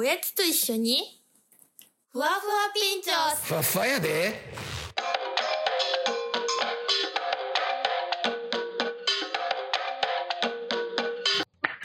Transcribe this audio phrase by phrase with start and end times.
[0.00, 1.20] おやつと一緒に、
[2.12, 3.46] ふわふわピンチョス。
[3.46, 4.08] ふわふわやで。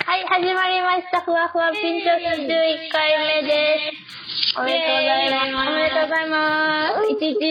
[0.06, 1.22] はい、始まりました。
[1.22, 3.80] ふわふわピンチョス11回目で
[4.54, 4.60] す。
[4.60, 5.70] おめでとうございます。
[5.72, 7.10] おめでとうございます。
[7.10, 7.42] 一日、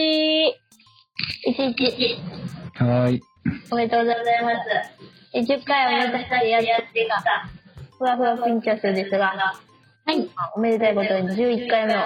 [1.43, 2.15] 一日、
[2.81, 3.21] はい。
[3.69, 5.39] おめでとうございます。
[5.39, 7.49] 10回を目指してやってきた、
[7.97, 9.59] ふわふわピンチョスですが、
[10.05, 11.99] はい、おめでたいことに11回目を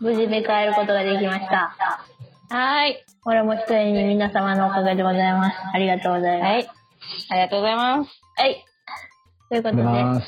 [0.00, 1.76] 無事迎えることができました。
[2.50, 3.04] はい。
[3.22, 5.56] これも一重に皆様のおかげでございます。
[5.74, 6.50] ありがとうございます。
[6.50, 6.68] はい。
[7.30, 8.10] ありがとうございます。
[8.36, 8.64] はい。
[9.48, 10.26] ということで、ます。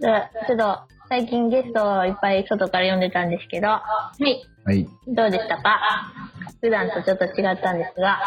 [0.00, 4.44] じゃあちょっと最近ゲストをいっぱい外から呼んでたんですけど、はい。
[4.64, 4.86] はい。
[5.08, 6.12] どうでしたか？
[6.60, 8.18] 普段とちょっと違ったんですが。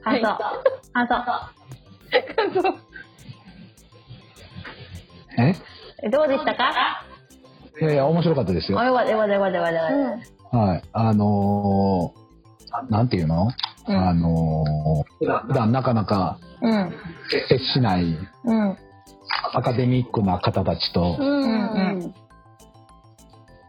[0.02, 0.38] 感想。
[0.92, 1.50] 感想。
[2.12, 2.22] え
[5.38, 5.54] え？
[6.10, 7.04] どうでしたか？
[7.80, 8.78] いやいや、面白かったですよ。
[8.78, 10.82] あ、よかったよかったよかったよかったよかっはい。
[10.92, 13.48] あのー、なんていうの、
[13.88, 16.66] うんあのー、普段なかなかた。
[16.66, 16.92] うん。
[17.48, 18.78] 接しないうん。
[19.52, 22.14] アカデミックな方たちと、うんうん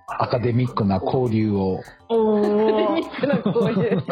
[0.07, 3.43] アカデミックな交流を、おー。
[3.43, 3.99] こういう。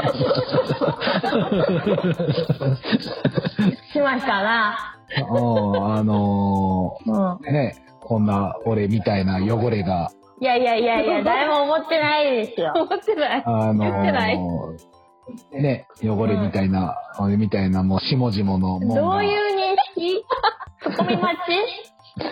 [3.94, 4.93] しましたな。
[5.18, 7.14] うんあのうん。
[7.14, 12.74] ー、ね、こんな俺みたいな汚れが、いやいやいやいや、 誰も思ってないですよ。
[12.76, 13.44] 思ってない。
[13.46, 20.24] あの言ってないー、ね、汚れみたいな、俺みたいなもう下々のもんがどういう認識？
[20.84, 22.20] ツッコミ待ち？
[22.20, 22.30] も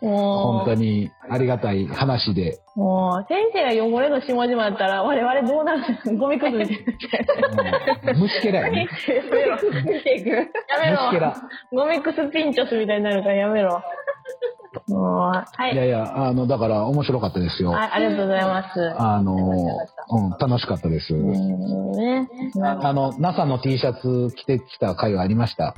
[0.00, 6.78] 本当にありがたい話で、う、もう、先生が汚れの下々だったら、我々どうなるゴミくずみたい
[8.12, 8.88] うん虫けらやね。
[9.08, 9.56] やめろ。
[9.56, 11.34] 虫けら。
[11.72, 11.78] ろ。
[11.78, 13.82] ゴミクスピンチョスみたいになるからやめろ。
[14.86, 15.76] もう、はいい。
[15.76, 17.74] やいや、あの、だから面白かったですよ。
[17.74, 18.94] あありがとうございます。
[18.98, 21.14] あの、うん、楽しかったです。
[21.14, 22.28] うんね。
[22.62, 25.74] あの、NASA の T シャツ着てきた回はありました。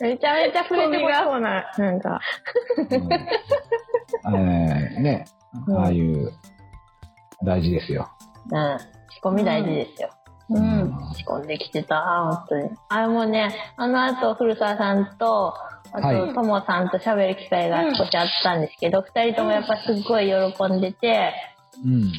[0.00, 2.20] めちゃめちゃ触れてこそうな、なんか。
[4.24, 5.26] うんえーね、
[5.76, 6.32] ああいう、
[7.44, 8.10] 大事ですよ。
[8.50, 8.78] うん。
[9.10, 10.10] 仕込み大事ですよ。
[10.50, 10.92] うん。
[11.14, 12.70] 仕込んできてた、本当に。
[12.88, 15.54] あれもね、あの後、古澤さんと、
[15.92, 21.32] あと、はいともさんと喋る機会が少しあったんですけど、二、人ともやっぱすっごい喜んでて、
[21.84, 22.12] うん。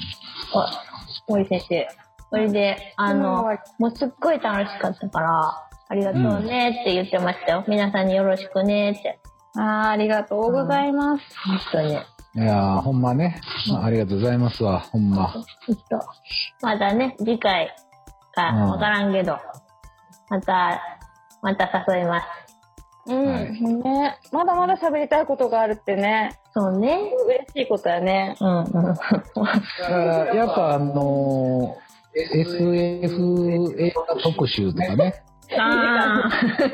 [0.54, 0.82] あ、
[1.28, 1.88] 森先生。
[2.30, 3.44] それで、あの、
[3.78, 7.64] もうすっごい楽しかったから、ありがとうねって言ってましたよ。
[7.68, 9.20] 皆さんによろしくねって。
[9.58, 11.24] あーありがとうございます。
[11.46, 11.94] 本当に。
[11.94, 13.40] いやーほんまね、
[13.82, 15.34] ありがとうございますわ、ほんま。
[15.66, 16.00] きっと。
[16.62, 17.74] またね、次回
[18.34, 19.38] かうんわからんけど、
[20.30, 20.82] また、
[21.42, 22.28] また誘います。
[23.08, 23.26] うん。
[23.28, 24.20] はいね。
[24.32, 26.32] まだまだ喋りたいことがあるってね。
[26.54, 27.12] そうね。
[27.54, 28.36] 嬉しいことやね。
[28.42, 28.66] うんうん。
[28.66, 29.24] だか
[29.88, 31.86] ら、やっぱあのー
[32.18, 35.22] SF 映画特集とかね。
[35.58, 36.30] あ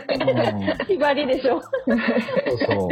[0.09, 1.61] うん縛りでしょ。
[1.61, 1.69] そう
[2.65, 2.89] そう。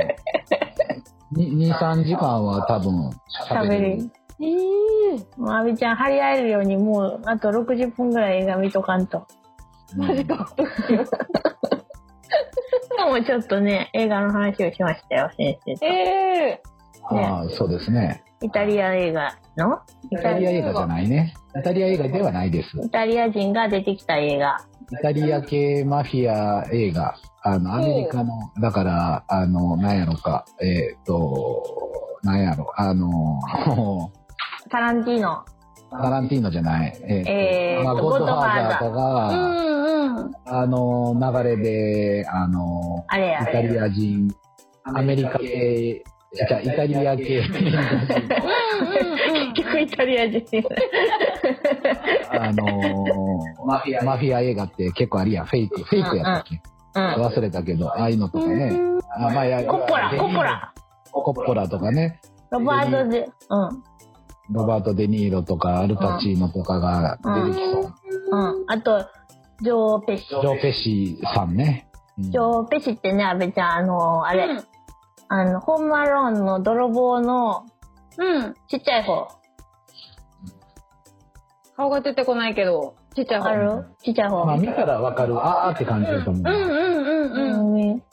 [1.37, 3.11] 2、3時間は多分あ、
[3.53, 4.11] 喋喋る。
[4.39, 5.25] り。
[5.37, 9.27] もう、あびちゃん、張り合えるように、もう、あと60分ぐらい映画見とかんと。
[9.95, 10.49] マジか。
[13.09, 15.85] もちょっとね、映画の話をしましたよ、先生と。
[15.85, 16.61] え
[17.03, 18.23] ああ、そうですね。
[18.41, 19.79] イタリア映画の？
[20.11, 21.33] イイタリア映画じゃないね。
[21.59, 22.69] イタリア映画ではないです。
[22.77, 24.57] イタリア人が出てきた映画。
[24.91, 27.15] イタリア系マフィア映画。
[27.41, 31.63] あの、アメリカの、だから、あの、なんやろか、えっ、と、
[32.23, 33.39] なんやろ、あの、
[34.69, 35.43] タランティーノ。
[35.91, 36.93] タランティーノじゃない。
[37.03, 37.23] えっ、
[37.77, 40.31] と、まあ、えーとゴッドファーザーとうか、んうん。
[40.45, 43.81] あの、流れで、あの、あれあイタリれ。
[43.81, 44.29] ア人、
[44.83, 47.41] アメリカ系、じゃあイタリア系、
[49.53, 50.63] 結局イタリア人。
[52.31, 52.65] あの
[53.65, 55.45] マフィア、マフィア映画って結構あるやん。
[55.45, 56.61] フェイク、フェイクやったっけ、
[56.95, 57.25] うん。
[57.25, 58.71] 忘れたけど、ああいうのとかね。
[59.17, 60.43] あまあ、やコッポラ、コッポ。
[60.43, 60.73] ラ。
[61.11, 62.21] コッポラとかね。
[62.51, 63.83] ロバートで、うん。
[64.51, 67.93] ロバート・デ・ニーロとか、アルパチーノとかが出てきそう。
[68.31, 68.65] うん。
[68.67, 69.05] あと、
[69.61, 70.27] ジョー・ペシ。
[70.27, 71.87] ジョー・ペシさんね。
[72.17, 74.45] うんジョー・ペシってね、阿部ちゃん、あの、あれ、
[75.29, 77.63] あの、ホームアローンの泥棒の
[78.19, 78.53] うん。
[78.67, 79.27] ちっちゃい方。
[81.75, 83.45] 顔が出てこないけど、ちっちゃい方。
[83.47, 83.85] ある？
[84.03, 84.43] ちっちゃい方。
[84.45, 85.39] まあ、見たらわかる。
[85.39, 86.43] あーって感じると思う。
[86.43, 87.91] うんうんうんうん。
[87.91, 88.03] うん。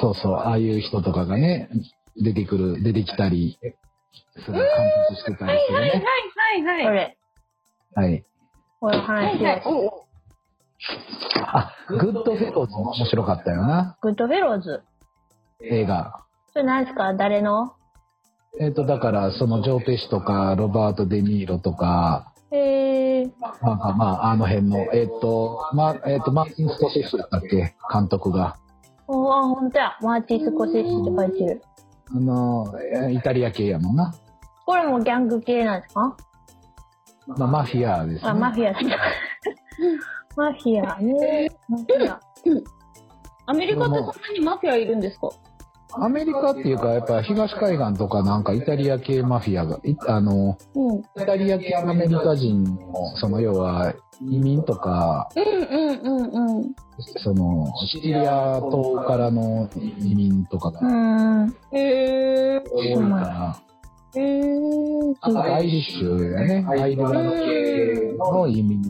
[0.00, 0.34] そうそう。
[0.36, 1.68] ああいう人とかがね、
[2.16, 3.58] 出てくる、出てきたり、
[4.46, 4.66] それ監
[5.08, 5.90] 督してたりするね。
[5.90, 5.96] は
[6.56, 6.84] いはいはい。
[6.86, 7.16] これ、
[7.94, 8.24] はい。
[8.80, 9.62] こういう話をはいはい。
[11.46, 13.96] あ、グッドフェローズも面白かったよな。
[14.00, 14.82] グッドフェローズ。
[15.60, 16.24] 映画。
[16.52, 17.12] それ何ですか？
[17.14, 17.74] 誰の？
[18.60, 23.24] えっ、と、だから、そのジョー・ペシとか、ロバート・デ・ニーロとか、へえ。
[23.62, 27.74] なんかまあ、あの辺の、えっ、と、ま、えっ、と、マーティン・スコセッシだったっけ？
[27.92, 28.56] 監督が。
[29.08, 29.96] おあ、ほんとや。
[30.00, 31.62] マーティスコセッシって書いてる。
[32.14, 32.72] あの、
[33.08, 34.14] えイタリア系やもんな。
[34.66, 36.16] これもギャング系なんですか？
[37.26, 38.30] まあ、マフィアですね。
[38.30, 38.78] あ、マフィアだ。
[40.36, 41.48] マフィアね。
[41.68, 42.20] マフィア。
[43.46, 45.28] アメリカってそんなにマフィアいるんですか？
[45.98, 50.98] アメリカっていうか、やっぱ東海岸とかなんかイタリア系マフィアが、いあの、うん。
[50.98, 56.74] イタリア系アメリカ人の、その要は移民とか、うんうんうんうん。
[56.98, 59.68] そのシチリア島からの
[59.98, 61.52] 移民とかがうー。
[61.72, 63.60] 多いから、
[64.16, 64.44] へえ。
[65.22, 68.80] アイリッシュやね、アイルランド系の移民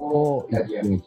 [0.00, 1.02] をやってる。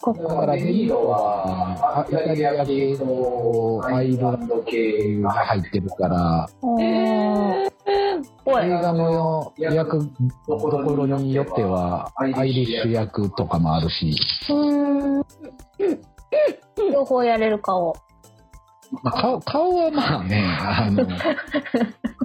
[0.00, 6.48] こだからデニーロはあイタリア系とアイルランド系が入ってるから。
[8.60, 10.08] 映画の役
[10.46, 14.14] どころによっては、アイリッシュ役とかもあるし、
[14.48, 15.24] うーん。
[16.92, 17.96] 両方やれる顔。
[19.02, 21.06] まあ、顔顔はまあね、あの、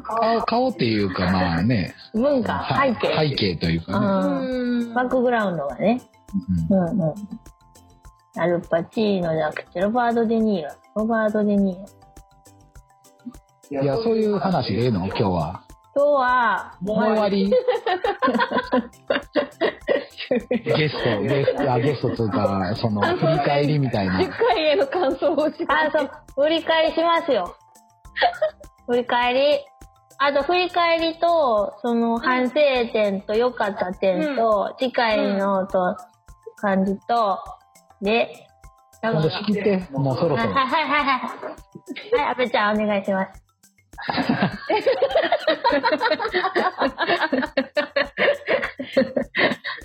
[0.03, 3.29] 顔顔っていうかまあね、文化、は背景。
[3.29, 4.47] 背景というかね。
[4.47, 4.93] うん。
[4.93, 6.01] バックグラウンドがね。
[6.69, 6.77] うん。
[6.77, 7.01] うん。
[7.01, 7.13] うん。
[8.37, 10.69] アルパチーノじゃなくて、ロバート・デ・ニーロ。
[10.95, 11.85] ロバート・デ・ニーロ。
[13.81, 15.05] いや、そういう話でええの？
[15.07, 15.63] 今日は。
[15.95, 17.51] 今日は、もう終わり？
[20.49, 24.19] ゲスト、ゲスト、あ、ゲストつうか、その、振り返りみたいな。
[24.19, 26.09] 10回への感想をしあ、そう、
[26.43, 27.55] 振り返りしますよ。
[28.87, 29.59] 振り返り。
[30.17, 32.53] あと、振り返りと、その、反省
[32.91, 35.95] 点と良かった点と、次回のと、
[36.57, 37.37] 感じと、
[38.03, 38.47] で、
[39.01, 40.53] 今度仕切って、もうそろそろ。
[40.53, 41.19] はいはいはいはい。
[42.15, 43.43] はい、阿部ちゃんお願いします。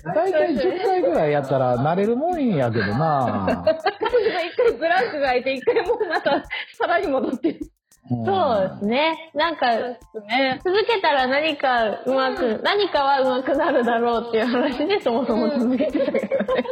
[0.03, 6.43] 大体10回ぐらいやったら慣れるもんやけどな 一回ブランクが空いて、一回もうまた
[6.73, 7.59] さらに戻って
[8.09, 9.31] そうですね。
[9.35, 10.59] なんか、ね。
[10.63, 16.63] 続けたら何かうまく、何かはうまくなるだろうっていう話でそもそも続けてたけどね。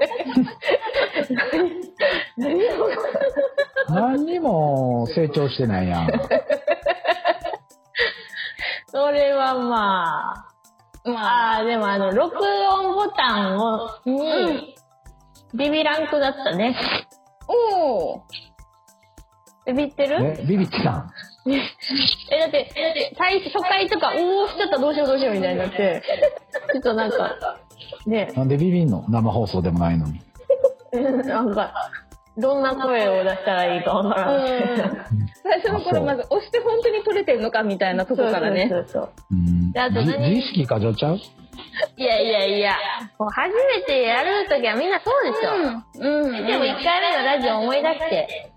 [3.90, 6.08] 何にも成長してないやん。
[8.90, 14.76] それはまあ、まあ、でもあの、録音ボタンを、に、
[15.54, 16.76] ビビランクだったね。
[17.48, 18.22] おー。
[19.68, 20.36] ビビってる？
[20.40, 21.10] え、ビビってたん？
[22.32, 22.70] え、だって、
[23.18, 26.02] 最初、初回とか、おーしちゃったどうしようどうしようみたいになって、
[26.74, 27.58] ちょっとなんか、
[28.06, 29.06] ね、なんでビビんの？
[29.08, 30.22] 生放送でもないのに。
[31.26, 31.74] なんか、
[32.38, 34.50] どんな声を出したらいいかわからない。
[35.44, 38.68] 最初の頃まず押して本当に取れてるのかみたいなとこからね。
[38.70, 41.18] そうそうそう自自意識過剰ちゃう？
[41.98, 42.76] いやいやいや、
[43.18, 46.08] もう初めてやるときはみんなそうでしょ。
[46.08, 46.46] うん。
[46.46, 48.52] でも1回目のラジオ思い出して、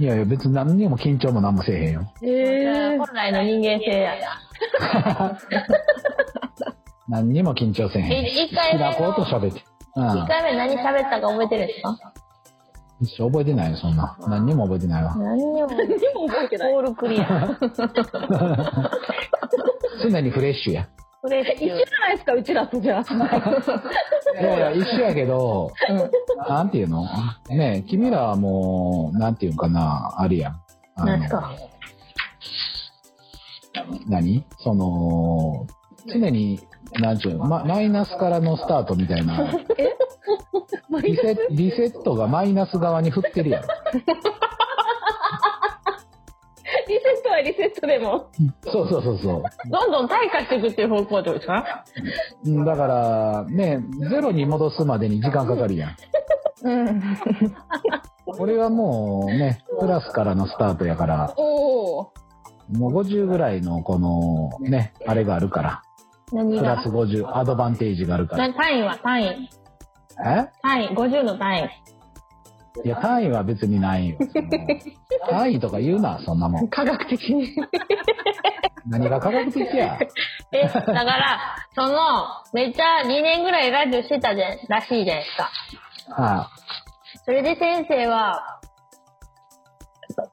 [0.00, 2.10] いやいや、別に何にも緊張も何もせえへんよ。
[2.22, 5.38] へ本来の人間性やな。
[7.08, 8.12] 何にも緊張せえへん。
[8.12, 9.62] え一回目こと喋って。
[9.96, 10.26] うん1。
[10.26, 11.98] 回目何喋ったか覚えてるんですか？
[13.28, 14.16] 覚えてないよ、そんな。
[14.26, 15.14] 何にも覚えてないわ。
[15.16, 15.66] 何にも。
[15.66, 15.78] 何
[16.14, 16.72] も覚えてない。
[16.74, 17.58] オールクリア。
[20.02, 20.88] 常にフレッシュや。
[21.22, 21.82] フレッシュ一緒じ。
[21.82, 23.14] ゃないですか、うちらとじゃあ。
[24.40, 25.70] いやいや、一緒やけど、
[26.48, 27.04] なんていうの？
[27.50, 30.60] ねえ君らはもう、なんていうかな、あるやん。
[30.96, 31.52] 何すか？
[34.08, 34.44] 何？
[34.58, 35.66] その、
[36.06, 36.60] 常に、
[37.00, 39.52] なんていうの、ま、マイナスからのスタートみたいな。
[41.02, 43.62] リセリセットがマイナス側に振ってるやん。
[46.88, 48.30] リセットはリセットでも。
[48.64, 49.42] そうそうそうそう。
[49.70, 51.84] どんどん退化していくっていう方向ってことですか？
[52.44, 55.96] うんだから、ね、ゼロに戻すまでに時間かかるやん。
[56.62, 57.02] うん。
[58.26, 62.06] 俺はもうね、プラスからのスタートやから、おー。
[62.78, 65.82] もう50ぐらいのこの、ね、あれがあるから。
[66.32, 66.60] 何が？
[66.60, 68.46] プラス50、アドバンテージがあるから。
[68.48, 69.50] な単位は単位。
[70.24, 70.48] え？
[70.62, 71.70] 単位、50の単位。
[72.84, 74.18] いや、単位は別にないよ。
[75.28, 76.68] 単位とか言うな、そんなもん。
[76.68, 77.54] 科学的に。
[78.88, 79.98] 何が科学的や？
[80.52, 81.92] え、だから、その、
[82.52, 85.50] めっちゃ2年ぐらいラジオしてたじゃん、らしいじゃないですか。
[86.16, 86.50] あ
[87.24, 88.60] それで先生は、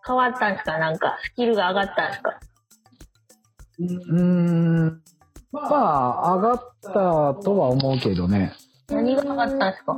[0.05, 0.77] 変わったんですか？
[0.77, 2.39] なんか、スキルが上がったんですか？
[3.79, 4.21] うー
[4.89, 5.01] ん。
[5.51, 6.91] まあ、上がった
[7.43, 8.53] とは思うけどね。
[8.89, 9.97] 何が上がったんですか？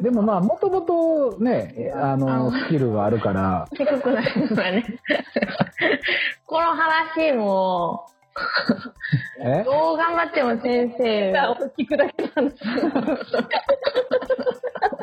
[0.00, 4.84] でもまあ、もともとね、あの、スキルがあるから、低くなるからね。
[6.46, 8.06] この話も、
[9.40, 9.62] え？
[9.64, 12.64] どう頑張っても先生が、聞くだけなんです。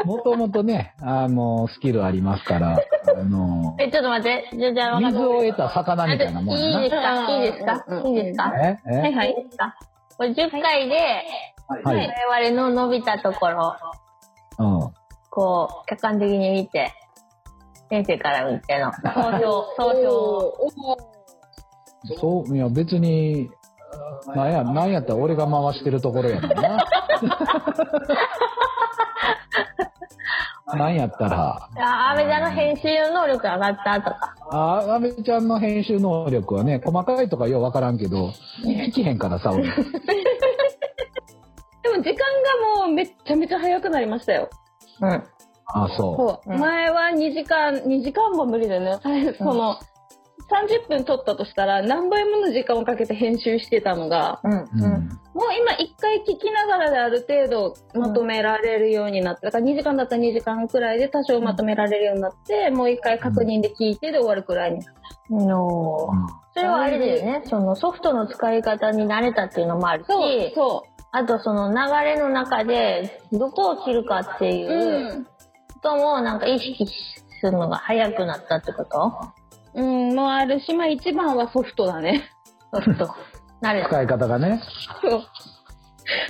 [0.06, 4.50] もともとね、あの、スキルありますから、あの、え、ちょっと待って。
[4.58, 7.86] じゃあ、じゃあ、わかった水を得た魚みたいなもんやいいですかいいですか？
[7.88, 8.54] うんいいですか？
[8.58, 8.80] え？
[8.88, 8.90] え？
[9.00, 9.30] はいはい。
[9.30, 9.76] いいですか？
[10.18, 10.96] これ10回で、
[11.70, 12.14] はい。
[12.30, 14.02] 我々の伸びたところ、うん。
[15.30, 16.94] こう、客観的に見て、
[17.90, 20.98] 先生から見ての、 総評、総評。
[22.20, 23.50] そう、いや別に、
[24.36, 26.78] なんや、なんやったら俺が回してるところやもんな。
[30.74, 34.36] なんやったら、あ、安倍ちゃんの編集能力上がったとか。
[34.52, 38.32] あ、アメちゃんの編集能力はね、細かいとかようわからんけど、
[38.64, 39.66] 聞きへんからさ、俺。
[41.84, 44.50] でも時間がもうめっちゃめちゃ早くなりましたよ。
[45.02, 45.24] うん。
[45.74, 46.52] あ、そそう。
[46.52, 49.34] うん前は2時間、2時間も無理だよね。
[49.38, 49.80] その、
[50.52, 54.52] 30分撮ったとしたら何倍もの時間をかけて編集してたのが、うん。
[54.52, 54.56] う。
[54.56, 54.82] ううん。
[54.82, 55.22] ん。
[55.34, 64.82] もう今一回聞きながらである程度まとめられるようになって、だから2時間だったら2時間くらいで多少まとめられるようになって、もう一回確認で聞いてで終わるくらいに。
[65.30, 66.10] の
[66.54, 67.44] それはあれだよね。
[67.46, 70.84] そのソフトの使い方に慣れたっていうのもあるし、そう、そ。
[71.12, 71.76] あとその流
[72.06, 75.30] れの中でどこを切るかっていううんこ
[75.82, 76.94] ともなんか意識す
[77.44, 79.12] るのが早くなったってこと？
[79.74, 82.30] うん、もうあるし、まあ一番はソフトだね。
[82.74, 83.14] ソフト。
[83.62, 83.88] 慣れた。
[83.88, 84.62] 使い方がね。
[85.02, 85.24] そう。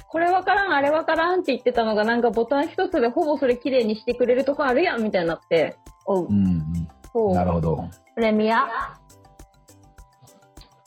[0.07, 5.75] これわからん、あれわからんって言ってたのが、なんかボタン一つでほぼそれ綺麗にしてくれるとこあるやんみたいになって。
[6.05, 6.63] おううん、
[7.11, 7.33] そううん。
[7.33, 7.89] なるほど。
[8.15, 8.67] プレミア？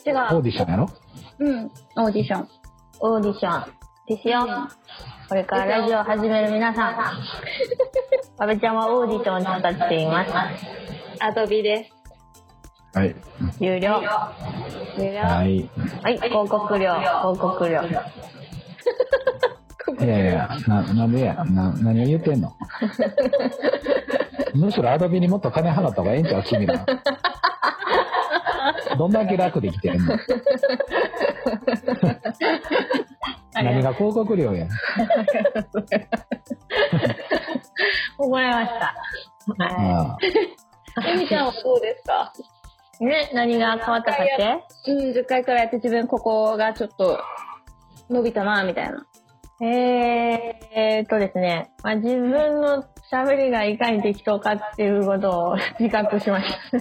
[0.07, 0.13] 違う。
[0.13, 0.89] オーディションやろ？
[1.41, 1.65] うん、
[1.97, 2.49] オーディション。
[3.01, 3.73] オーディション
[4.07, 4.47] ですよ。
[5.29, 6.95] これからラジオを始める皆さん。
[8.39, 10.33] 阿部ちゃんはオーディションを使っています。
[11.21, 12.99] アドビです。
[12.99, 13.15] はい。
[13.61, 14.03] 有料。
[14.99, 15.71] 有料はい。
[16.03, 17.83] はい、広告料、広告料。
[20.01, 22.53] いやいや、な、なんでや、な、何を言ってんの？
[24.55, 26.43] むしろアドビにもっと金払った方がええんちゃう？
[26.43, 26.85] 君ら。
[28.99, 30.17] どんだけ楽できてんの？
[33.63, 34.67] 何が広告料や。
[38.19, 38.95] 怒られました。
[39.65, 42.33] はあエミちゃんはどうですか？
[43.01, 43.05] い。
[43.05, 44.65] ね、何が変わったかって？
[44.87, 47.21] うん、10回くらいやって自分ここがちょっと
[48.11, 49.05] 伸びたな、みたいな。
[49.61, 49.69] えー、
[50.75, 56.79] えーっとですね、まあ、自分の喋りがいかに適当かっていうことを 自覚しました。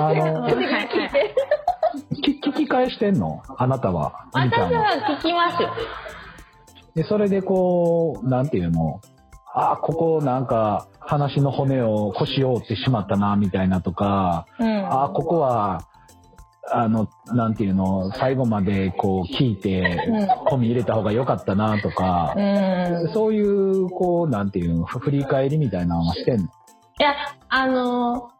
[0.00, 0.88] あの、 はいはい
[2.74, 3.42] 返してんの？
[3.56, 4.26] あなたは？
[4.34, 4.74] み私。
[4.74, 5.72] は聞きますよ。
[6.96, 9.00] で、それでこう、なんていうの？
[9.54, 15.04] あ、ここなんか話の骨を腰を折ってしまったな、みたいなとか、うん。
[15.04, 15.86] あ、ここは、
[16.72, 20.00] あの、なんていうの、最後までこう聞いて、
[20.50, 23.12] 込み入れた方が良かったな、とかう、ん。
[23.12, 26.44] そういう、こう、なんていうの、振り返りみたいなのはしてんの？
[26.44, 26.48] い
[26.98, 27.14] や、
[27.48, 28.34] あのー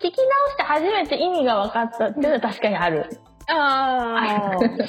[0.00, 3.20] 聞き直して初めて意味が分かったっていうのは確かにある。
[3.50, 4.16] あ
[4.52, 4.86] あ、こういうこ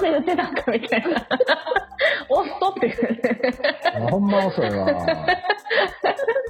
[0.00, 1.26] と言ってたんかみたいな。
[2.28, 2.96] おっとっていう。
[4.10, 4.86] ほんまそれは。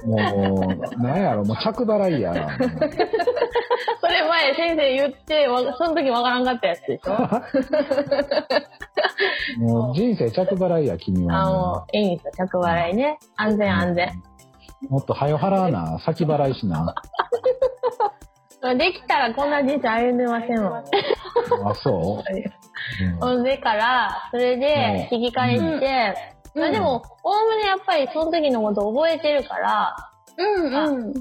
[0.05, 2.57] もう、なんやろ、もう着払いやな。
[2.57, 7.11] それ前先生言って、わその時分からんかったやつでしょ？
[9.59, 13.17] もう人生着払いや、君あはの、いいんですよ、着払いね。
[13.37, 14.21] 安全安全。
[14.89, 16.93] もっと早払わな、先払いしな。
[18.75, 20.83] できたらこんな人生歩んでませんもん。
[21.69, 22.23] あ、そう、
[23.19, 23.43] ほん。
[23.43, 26.15] でから、それで聞き返して、
[26.55, 29.95] まあでも、おおむねやっぱりその時のこと覚えてるから、
[30.37, 31.13] うんうん。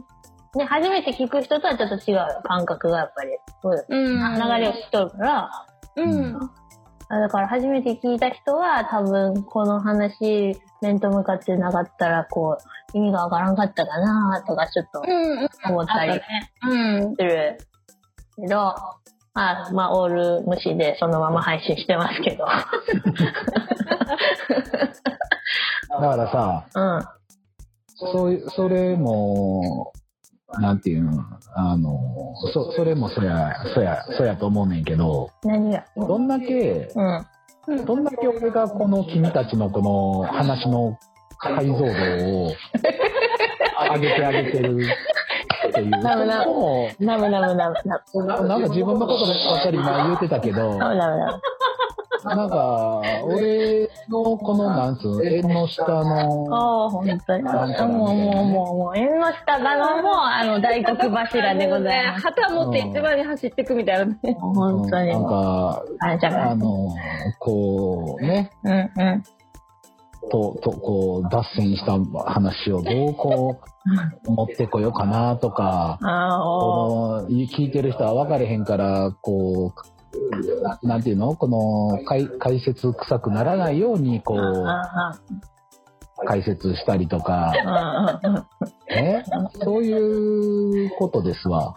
[0.54, 3.30] ね、初めて聞く人とはちょっと違う感覚がやっぱり、
[3.62, 4.34] そうん。
[4.34, 6.36] 流れを知っとるから、うん。
[6.36, 6.61] あ
[7.20, 12.56] だから初めて聞いた人は多分この話面と向かってなかったらこ
[12.94, 15.48] う意味がわからんかったかなとかちょっとうん。
[15.70, 16.20] 思ったり
[16.68, 17.14] うん。
[17.14, 17.58] する
[18.36, 18.74] けど、
[19.34, 22.44] まあ、まあ、オール無視でそのまま配信してますけど。
[25.88, 27.02] だからさ、うん。
[27.94, 29.92] そういう、それも、
[30.60, 31.98] なんていうの、あの、
[32.52, 35.84] そ、それもそや、そや、そやと思うねんけど、何が？
[35.96, 37.84] どんだけ、うん。
[37.86, 40.98] どんだけ俺がこの君たちのこの話の
[41.38, 41.86] 解像度を
[43.94, 44.84] 上げてあげてる
[45.68, 48.26] っていう、なるなるそこもナムナムナムナム。
[48.26, 51.42] ななんか自分のことばっかり今言うてたけど、ナムナムナム。
[52.24, 57.42] なんか、俺のこの、なんつうの、縁の下の、ああ、本当に。
[57.42, 62.22] もなんかう、もう、もう、もう、縁の下がのも、あの、大黒柱でございます。
[62.22, 64.18] 旗持って一番に走ってくみたいなね。
[64.40, 65.24] 本当になん。
[65.24, 66.94] か、あ、じゃあ、あの、
[67.38, 69.22] こう、ね、うんうん。
[70.30, 73.60] と、と、こう、脱線した話をどうこ
[74.26, 79.91] う、持ってこようかなとか、この、聞いてる人は分かれへんから、こう、
[80.82, 81.34] なんていうの？
[81.34, 85.18] この、解解説臭くならないように、こう、あ
[86.26, 87.52] 解説したりとか。
[88.88, 89.24] ね、
[89.62, 91.76] そういうことですわ。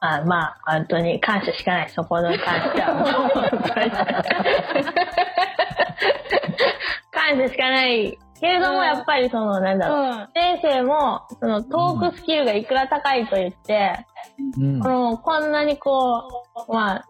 [0.00, 3.50] あまあ、本当に感謝しかない、そこの感謝は。
[7.12, 8.18] 感謝しかない。
[8.40, 9.98] けれども、やっぱりその、なんだろう。
[9.98, 10.28] うん。
[10.34, 14.06] 先生も、そのトークスキルがいくら高いと言って、
[14.58, 14.88] うんこ。
[14.88, 17.04] の、こんなにこう、まあ、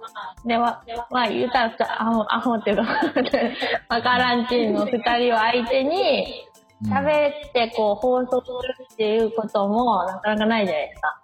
[0.45, 2.83] では、まあ言うたらさ、アホ、アホっていうか、
[3.89, 6.47] わからんちんの二人を相手に、
[6.85, 11.23] 喋ってこう放送するっていうこともなかなかないじゃないですか。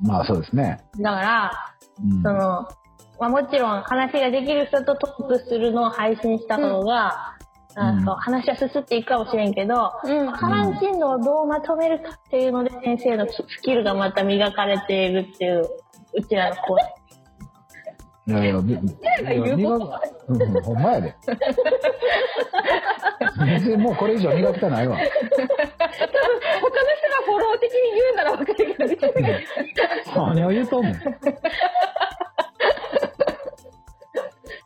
[0.00, 0.78] まあそうですね。
[0.98, 1.52] だから、
[2.00, 2.68] うんその、
[3.18, 7.37] まあもちろん話ができる人とトークするのを配信した方が、あ
[7.78, 15.62] うんそう話は進っていくかもしれんけど、うんわからん進路をどうまとめるかっていうので先生のスキルがまた磨かれているっていう、
[16.14, 16.98] うちらのコース。
[18.28, 18.82] いやいや、みうん
[20.42, 21.16] うん、ほんまやで。
[23.38, 24.98] 全然もうこれ以上磨きたないわ。
[24.98, 25.54] 他の人が
[27.24, 28.64] フォロー的に言うならわかるけ
[29.06, 29.46] ど ね。
[30.14, 30.94] 何を言うとんねん。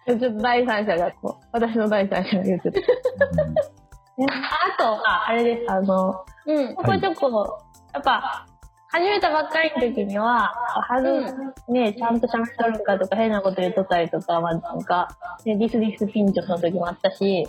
[0.04, 2.80] ちょっと第三者がこう、私の第三者が言ってた。
[2.80, 6.74] ねあとは、あれです、あの、うん。
[6.74, 7.58] ここちょこ、
[7.94, 8.46] やっぱ、
[8.88, 10.52] 始めたばっかりの時には、
[10.86, 15.08] はず、ね、ちゃんと喋っとるかとか変なこと言っとったりとか、まあなんか、
[15.46, 17.46] ね、ディスディスピンチョスの時もあったし、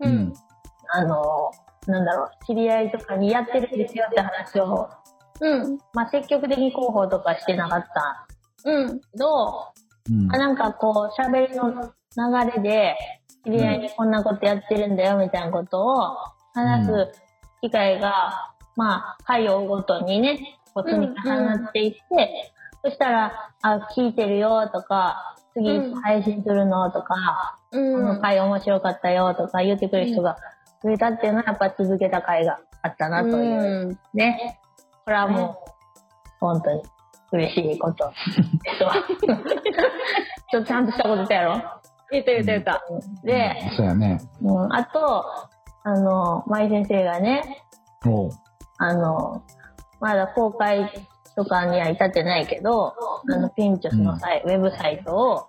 [0.00, 0.32] ううんん。
[0.88, 1.50] あの、
[1.88, 4.88] なんだろう、知り合いとかにやってるんですよって話を、
[5.40, 5.78] うん。
[5.94, 8.26] まあ積極的に広報とかしてなかった
[8.64, 9.00] うん。
[9.00, 9.72] けど、
[10.10, 12.96] うんあなんかこう、喋りの流れで、
[13.44, 16.16] 知り合いにこんなことやってるんだよみたいなことを
[16.54, 17.12] 話す
[17.60, 22.52] 機会が、まあ、回を追うごとにね、こう積み重なっていって、
[22.84, 28.04] そしたら、あ、聞いてるよとか、次うん配信するのとか、こうん。
[28.16, 30.36] の回面白かったよとか言ってくる人が
[30.82, 33.88] 増えたっていうのはやっぱ続けた回があったなという。
[33.88, 33.98] うん。
[34.12, 34.60] ね。
[35.04, 35.70] これはもう、
[36.40, 36.82] 本当に
[37.32, 38.94] 嬉しいことですわ。
[40.50, 41.62] ちょっとちゃんとしたことやろ？
[42.10, 42.82] 言った言った言った。
[43.22, 44.20] で、そうやね。
[44.42, 45.24] うん、あと、
[45.84, 47.64] あの、舞先生がね、
[48.78, 49.42] あの、
[50.00, 50.90] まだ公開
[51.36, 52.94] とかには至ってないけど、
[53.30, 55.48] あの、ピンチョスのサイ、ウェブサイトを、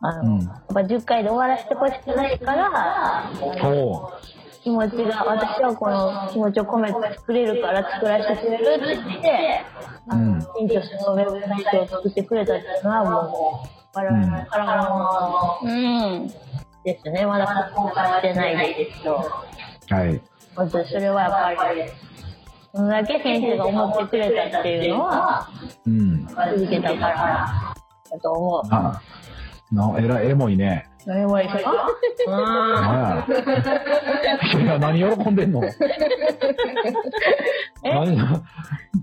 [0.00, 3.30] あの、うんやっぱ10回で終わらせてほしくないから、
[4.62, 9.64] 気持ちが、私はこの気持ちを込めて作れるから作らせてくれるって言って、
[10.10, 10.46] うん。
[10.58, 16.28] ピンチョスのウェブサイトを作ってくれたっていうのはもう、我々の体のうん。
[16.84, 17.26] ですね。
[17.26, 20.20] まだ公開してないですけど、はい。
[20.54, 21.82] 本当にそれはやっぱり、
[22.74, 25.48] そのだけ先生が思ってくれたっていうのは、
[25.86, 26.26] うん。
[26.26, 27.74] 続けたから
[28.10, 28.62] だと思う。
[28.70, 29.02] あ、
[29.72, 30.89] な、えらい、エモいね。
[31.06, 31.48] 何もいい。
[31.48, 33.26] あ
[34.60, 35.62] いや、何喜んでんの？
[35.64, 35.72] え？
[37.82, 38.16] 何、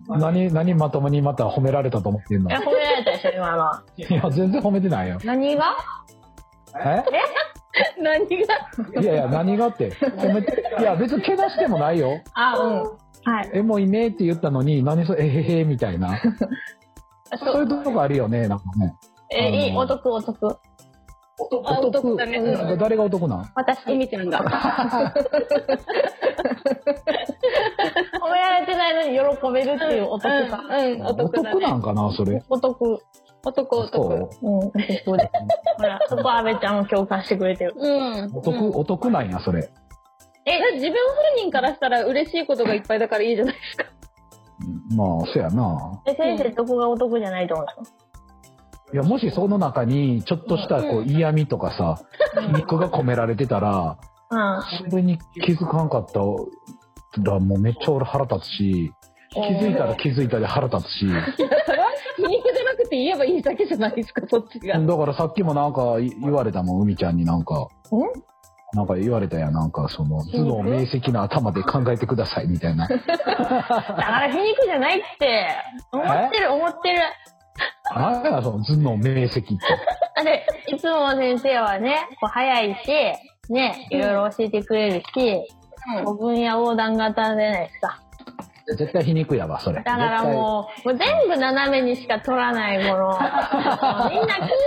[0.07, 2.51] 何、何まともにまた褒められたと思ってんの？
[2.51, 3.71] え、褒められたでしょ、今の。
[3.97, 5.17] いや、全然褒めてないよ。
[5.23, 5.75] 何が？
[6.85, 7.03] え？
[8.01, 9.01] 何が？
[9.01, 9.91] いやいや、何がって？
[9.91, 12.21] 褒めて、いや、別にけなしてもないよ。
[12.35, 12.83] あ、うん。
[12.83, 13.49] はい。
[13.53, 16.19] エモいねって言ったのに、何それ、えへへみたいな。
[17.39, 18.95] そういうとこあるよね、なんかね。
[19.31, 20.59] え、いい、お得、お得。
[21.39, 21.43] あ
[21.79, 23.51] お得だねうん誰がお得なん？
[23.55, 24.39] 私、みちゃんが。
[24.39, 24.43] 褒
[28.31, 30.63] められてないのに喜べるっていうお得さ。
[30.67, 31.51] うん、おお得だね。
[31.51, 32.41] 得なんかな、それ？
[32.49, 32.99] お得。
[33.45, 34.29] 男そ男。
[34.41, 35.05] ううん、です。
[35.05, 35.29] ほら、
[36.09, 37.75] そこ阿部ちゃんも共感してくれてる。
[37.77, 38.31] うん。
[38.33, 39.69] お得、お得なんや、それ。
[40.45, 40.97] え、自分本
[41.43, 43.85] 人からしたら嬉しいことがいっぱいだからいいじゃないですか。
[44.91, 46.01] うんまあ、そやな。
[46.07, 47.67] え、先生、どこがお得じゃないと思う
[48.93, 51.99] いや、もしその中に、ちょっとした、こう、嫌味とかさ、
[52.41, 53.97] 皮肉が込められてたら、
[54.31, 56.19] のそれに気づかんかった
[57.21, 58.93] ら、もうめっちゃ俺腹立つし、
[59.31, 61.25] 気づいたら気づいたで腹立つし、いや、
[61.65, 64.79] それは皮肉じゃなくて言えばいいだけじゃないですか、そっちが。
[64.79, 67.67] だからさっきもなんかい言われたもん、海ちゃんになんか。
[68.73, 72.87] なんか言われたやん、なんかその、頭脳明晰な頭で考えてくださいみたいな。
[72.89, 72.99] うん。
[73.05, 75.47] だから皮肉じゃないって。
[75.91, 76.99] 思ってる、思ってる。
[77.89, 79.55] あれや、その頭脳明晰って。
[80.23, 85.41] で、いつも先生はね、こう早いし、ね、いろいろ教えてくれるし、
[86.03, 88.01] こう分野横断型じゃないですか。
[88.75, 89.77] 絶対皮肉やわ、それ。
[89.77, 93.07] だからもう、もう全部斜めにしか取らないもの。
[94.11, 94.57] みんな聞い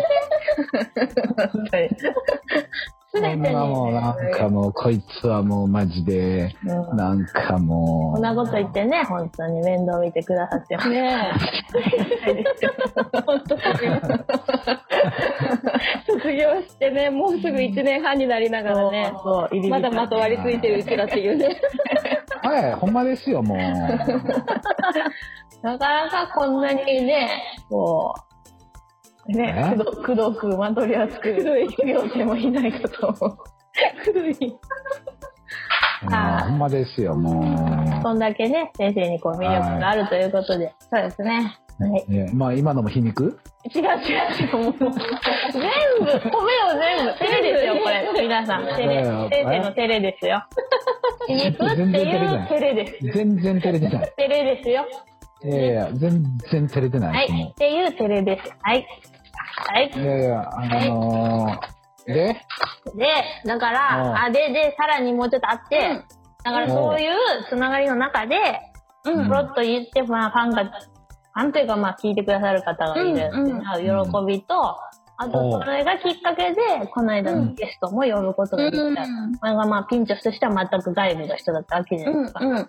[1.71, 1.87] て。
[3.13, 3.51] すべてに。
[3.51, 10.89] もうなんかもう、こいつはもうマジで、うんなんかもう、こんなこと言ってね、本当に面倒見てくださってます。
[10.89, 11.33] ね
[12.25, 12.45] え。
[13.27, 13.63] 本当に。
[16.07, 21.61] 卒業してね、もうすぐ1年半になりながらね、そう、入りまだまとわりついてるうちだっていうね。
[22.43, 23.59] はい、ほんまですよ、もう。
[25.63, 27.29] なかなかこんなにね、
[27.69, 28.21] こう、
[29.33, 33.37] ね、えくどくどくまとりやすく、くどい授業生もいないかと思 う。
[36.13, 37.43] あーほんまですよ、も
[38.03, 40.73] そんだけね、先生にこう魅力があるということで。
[40.91, 41.57] そうですね。
[41.79, 42.35] はい。
[42.35, 43.39] まあ今のも皮肉？
[43.75, 44.57] 違う違う違う。
[44.65, 47.13] もう全部、褒めを全部。
[47.19, 48.23] 照れですよ、これ。
[48.23, 48.65] 皆さん。
[48.67, 49.05] 照れ。
[49.05, 50.43] 先生の照れですよ。
[51.27, 52.99] 皮肉っていう照れです。
[53.13, 54.13] 全然照れてない。
[54.17, 54.87] 照れですよ。
[55.43, 57.29] いやいや、全然照れてなはいい。
[57.29, 58.53] です、もっていう照れです。
[58.63, 58.87] はい。
[59.67, 59.93] はい。
[59.95, 60.01] う。
[60.01, 62.41] いやいや、あのー、で、
[62.97, 63.07] で、
[63.47, 66.03] だから、うんあ、で、で、さらにもうちょっとあって、
[66.45, 67.15] だからそういう
[67.49, 74.77] つながりの中で、うんポロッと言って、まあ、ファンが、ファンというか、まあ、聞いてくださる方がいるっていううん喜びと、
[75.17, 79.03] あと、それがきっかけで、この間のゲストも呼ぶことができた。
[79.39, 82.41] これが、まあ、ピンチョスとしては全く外部の人だったわけじゃないですか。
[82.45, 82.55] うん。
[82.55, 82.69] だ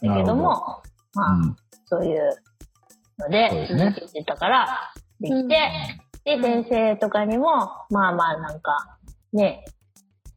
[0.00, 0.82] けども、
[1.14, 1.56] まあ、うん。
[1.86, 2.22] そういう
[3.18, 5.58] ので続けてたから、できて、
[6.24, 8.98] で、先生とかにも、まあまあなんか、
[9.32, 9.64] ね、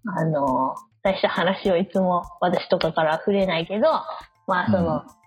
[0.06, 3.88] あの、大した話をいつも私とかから触れないけど、
[4.48, 5.24] まあその、うん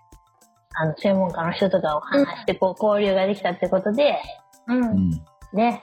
[0.79, 4.21] あの、専門家の人とかを話して、こう、交流ができたってことで、
[4.67, 4.85] うん。
[4.85, 5.09] うん。
[5.53, 5.81] ね、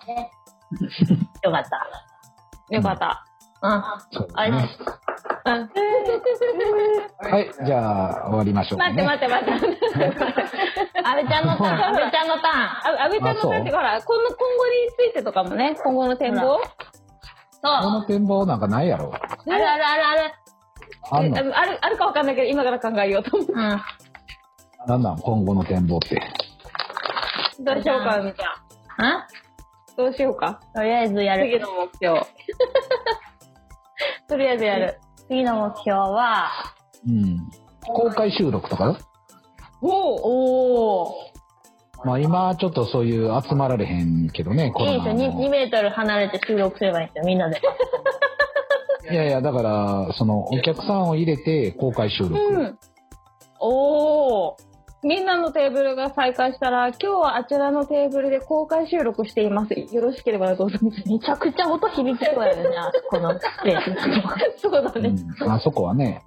[1.43, 2.75] よかった。
[2.75, 3.27] よかった。
[3.63, 3.73] うん。
[4.35, 4.59] あれね。
[4.59, 5.04] うん。
[5.45, 9.03] はい、じゃあ終わりましょうかね。
[9.03, 9.85] 待って待って待って。
[11.05, 12.55] 安倍ちゃんのターン、安倍ちゃんのターン。
[12.55, 17.83] あ、安倍ちゃんのなんてほら、この今後についてとかもね、今後の展望そう。
[17.83, 19.13] この展望なんかないやろ。
[19.15, 20.21] あるあるあるある。
[20.25, 20.31] え
[21.11, 21.59] あんの？
[21.59, 23.53] ある、あるかわかんないけど、今から考えようと思って。
[23.53, 23.59] うん。
[23.59, 26.21] なんなん今後の展望って。
[27.61, 28.47] どうしようか、みたい
[28.99, 29.19] な。
[29.19, 29.27] ん
[29.97, 30.61] どうしようか。
[30.75, 31.45] とりあえずやる。
[31.45, 32.21] 次の目標。
[34.29, 34.99] とりあえずやる。
[35.29, 36.51] 次の目標は、
[37.07, 37.51] うん。
[37.87, 38.99] 公開収録とか？
[39.83, 41.15] おお。
[42.05, 45.15] まあ今ちょっとそういう集まられへんけどね、コロいいですよ。
[45.15, 45.49] 2, ナの。
[45.51, 47.61] メートル離れて収録すればいいんですよ、みんなで。
[49.11, 52.35] いやいや、だから、そのお客さんを入れて公開収録。
[52.35, 52.79] うん。
[53.61, 54.57] おお
[55.05, 59.75] みんなのテーブルが再開したら、今日はあちらのテーブルで公開収録しています。
[59.75, 60.79] よろしければどうぞ。
[61.07, 63.83] めちゃくちゃ音響きそうやよね、あそこのスペー
[64.57, 64.61] ス。
[64.63, 65.15] そうだね。
[65.43, 66.23] うん、あそこはね。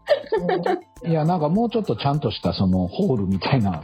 [1.04, 3.82] いや、なんかもうちょっとちゃんとしたそのホールみたいな。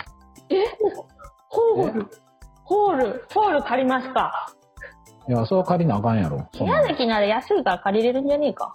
[1.49, 2.07] ホール？
[2.63, 3.25] ホール？
[3.33, 4.53] ホール借りますか。
[5.27, 6.47] いや、そう借りなあかんやろ。
[6.53, 8.73] そんな宮崎なら安いから借りれるんじゃねえか。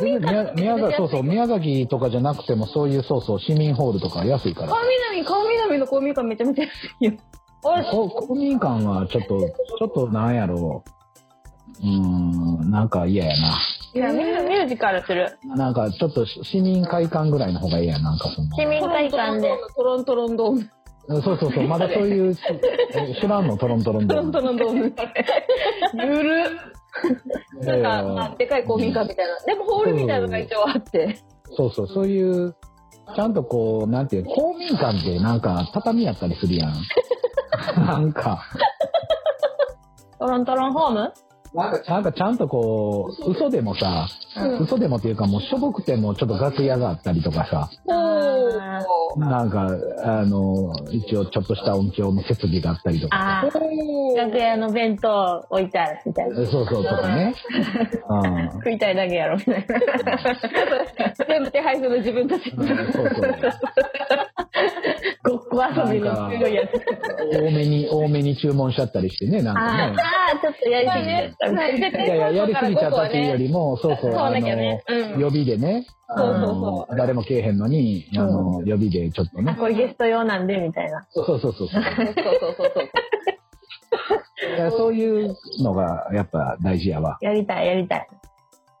[0.00, 4.68] 全然宮宮崎、そうそう、宮崎とかじゃなくてもそういう、そうそう、市民ホールとか安いから。
[4.68, 7.12] 川南、川南の公民館めちゃめちゃ安いよ。
[7.90, 10.90] こ公民館はちょっと、ちょっとなんやろう。
[11.82, 13.58] うーん、なんか嫌やな。
[13.94, 15.38] いや、ミュミュージカルする。
[15.44, 18.48] なんかちょっと市民会館ぐらいの方がいいやん、なんかその。
[18.56, 19.50] 市民会館で。
[19.74, 20.70] トロントロンドーム。
[21.08, 22.34] そうそうそう、まだそういう、
[22.94, 24.94] え知らんの、トロントロンドトロントロンドーム。
[25.94, 26.73] ゆる。
[27.62, 29.38] なんか、あでかい公民館みたいな。
[29.46, 31.18] でもホールみたいなのが一応あって。
[31.56, 32.54] そうそう、そういう、
[33.14, 36.74] ちゃんとこう、なんていう、公民館ってなんか畳やったりするやん。
[37.86, 38.42] なんか、
[40.18, 41.12] トロントロンホーム？
[41.54, 47.70] なんかちゃんとこう、嘘でもさ、うん嘘でもっていうかもうしょぼくてもちょっと楽屋があったりとかさ。
[49.16, 49.68] なんか、
[50.02, 53.16] あの、一応ちょっとした音響の設備があったりとか。
[53.16, 53.44] ああ、
[54.16, 56.34] 楽屋の弁当置いてあるみたいな。
[56.34, 57.34] そうそうとかね。
[58.10, 58.50] うん。
[58.54, 61.14] 食いたいだけやろみたいな。
[61.28, 62.50] 全部手配するの自分たち。
[62.50, 63.14] うんそうそう。
[65.24, 67.38] ごっこ遊びのすごいやつ。
[67.38, 69.96] 多めに、多めに注文しちゃったりしてね、なんあかね。
[69.96, 70.00] ー
[70.34, 72.04] あー、ちょっとやりすぎちゃったみたいな。
[72.04, 79.56] いやいや、やりすぎちゃったっていうよりも、そうそう、そうあの、予備でね、あそうそうの、誰もけえへんのに、あの、予備でちょっとね。
[79.58, 81.06] これゲスト用なんで、みたいな。
[81.10, 81.68] そうそうそうそう。
[81.68, 81.94] そうそう
[82.38, 82.88] そうそう。
[84.56, 87.16] いやそういうのがやっぱ大事やわ。
[87.22, 88.08] やりたい、やりたい。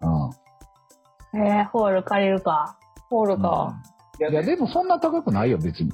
[0.02, 1.40] うん。
[1.40, 2.76] えー、ホール借りるか。
[3.08, 3.74] ホールか。
[4.20, 5.90] いやでもそんな高くないよ、別に。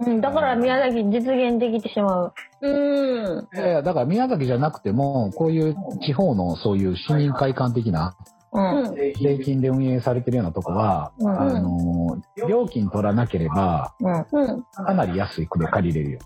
[0.00, 2.32] うん、だから宮崎実現できてしまう。
[2.60, 3.48] うん。
[3.54, 8.16] いやいや、だから宮崎じゃなくても、こういう地方のそういう市民会館的な、
[8.52, 8.94] うん。
[8.94, 14.26] 税金で運営されてるようなとこは、うんあの、料金取らなければ、うん。
[14.32, 14.62] うん。
[14.72, 16.18] かなり安い区で借りれるよ。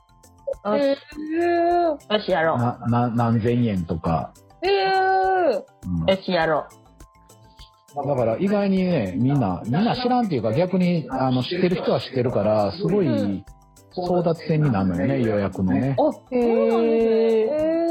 [0.64, 4.32] よし、よしやろな、な、何千円とか。
[4.62, 5.62] えー。
[5.86, 6.10] うんう。
[6.10, 6.66] よしやろ
[7.94, 13.44] だから意外にね、みんな、みんな知らんっていうか逆に、あの、知ってる人は知ってるから、すごい
[13.96, 15.96] 争奪戦になるのよね、予約のね。
[15.98, 17.82] あ、へえ。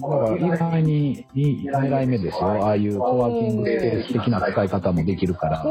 [0.00, 2.64] だから意外にいい狙い目ですよ。
[2.64, 5.58] ああいうコワーキングスペース的な使い方もできるから。
[5.58, 5.64] た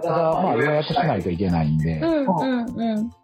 [0.00, 1.98] だ、まあ予約しないといけないんで。
[1.98, 3.10] うんうんうん。
[3.10, 3.16] じ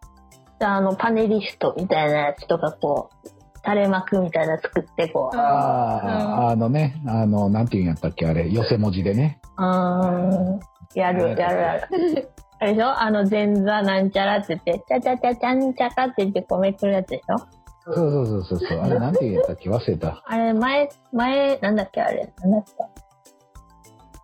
[0.67, 3.29] ゃあ、あの、パネリストみたいなやつとか、こう、
[3.65, 5.37] 垂れ幕みたいなの作って、こう。
[5.37, 9.41] ああ、あのね、あの、なんていうんやったっけ、あれ、寄せ文字でね。
[9.57, 10.61] うーん。
[10.95, 12.31] やる、やる、やる。
[12.61, 13.01] あれでしょ？
[13.01, 17.39] あの、前座なんちゃらって言って、ちゃちゃちゃちゃんちゃかって言って、こうめくるやつでしょ？
[17.83, 18.81] そうそうそうそうそう。
[18.81, 20.23] あれ、なんていうんやったっけ、忘れた。
[20.27, 22.33] あれ、前、前、なんだっけ、あれ。
[22.41, 22.65] なんだっ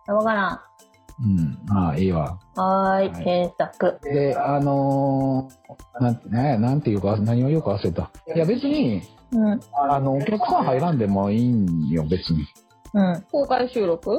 [0.05, 0.11] け？
[0.11, 0.59] わからん。
[1.19, 1.75] うん。
[1.75, 2.37] ああ、いいわ。
[2.55, 3.99] はーい、はい検索。
[4.03, 8.11] で、あのーなんてね、なんていうか、何をよく忘れた。
[8.35, 9.59] いや、別に、うん。
[9.73, 12.45] あの、お客さん入らんでもいいんよ、別に。
[12.93, 13.25] うん。
[13.31, 14.11] 公開収録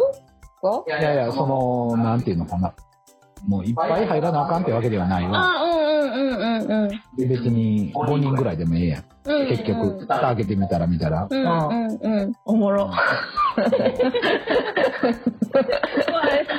[0.60, 0.82] が？
[0.88, 2.74] いやいや、その、なんていうのかな。
[3.46, 5.30] もういっぱい入らなあかんってわけではないわ。
[5.58, 6.88] あ、うんうんうんうんうん。
[7.16, 9.04] で別に5人ぐらいでもええやん。
[9.24, 11.26] うん結局、蓋開けてみたら見たら。
[11.30, 12.32] うんうんうん。
[12.46, 12.90] おもろ。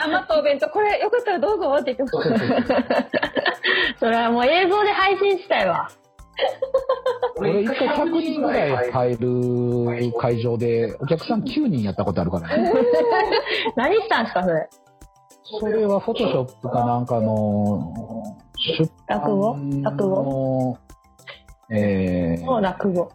[0.04, 2.15] 甘とお弁当、これよかったらどうぞって言って。
[4.00, 5.89] それはもう映像で配信したいわ。
[7.38, 12.72] 俺一回100人ぐらい入る会場で、お客さん9人やったことあるからね。
[13.76, 14.70] 何したんすか、それ？
[15.60, 17.94] それはフォトショップかなんかの、
[18.78, 19.54] 出落語？
[19.54, 20.24] 版落語？
[20.24, 20.78] の、
[21.72, 23.12] えもうー、落語。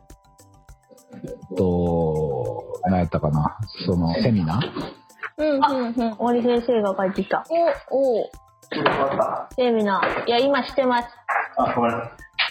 [1.12, 3.56] えっと、何やったかな？
[3.86, 4.62] その、セミナー？
[5.36, 6.16] うんうんうん。
[6.18, 7.44] 森先生が帰ってきた。
[7.90, 8.30] お、お。
[9.54, 10.28] セミナー。
[10.28, 11.08] いや、今してます。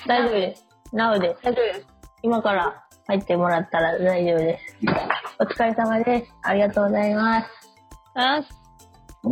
[0.08, 0.66] 大丈夫です。
[0.94, 1.44] なおです。
[1.44, 1.88] 大丈夫です。
[2.22, 4.78] 今から入ってもらったら大丈夫です。
[5.40, 6.32] お疲れ様です。
[6.44, 8.63] ありがとうございます。
[9.26, 9.30] あ、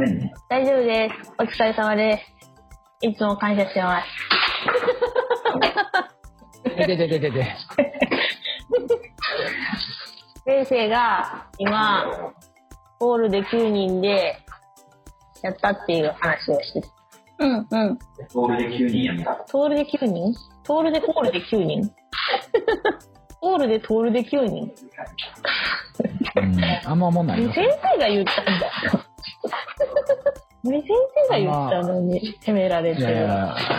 [0.48, 1.34] 大丈夫です。
[1.38, 2.18] お疲れ様で
[3.02, 3.08] す。
[3.08, 4.08] いつも感謝してます。
[6.78, 7.56] でででででで。
[10.46, 12.06] 先生が今、
[13.00, 14.38] ホールで9人で
[15.44, 16.88] やったっていう話をしてた。
[17.40, 18.00] うんうん。
[18.34, 19.36] ホールで9人やめた。
[19.50, 20.34] トールで9人？
[20.64, 21.92] トールでホールで9人？
[23.42, 24.72] ホールでトールで9人？
[26.38, 29.11] うん、あんま思んない先生が言ったんだよ。
[30.64, 30.90] 森先
[31.30, 33.10] 生が言ったのに責められてる。
[33.10, 33.22] いや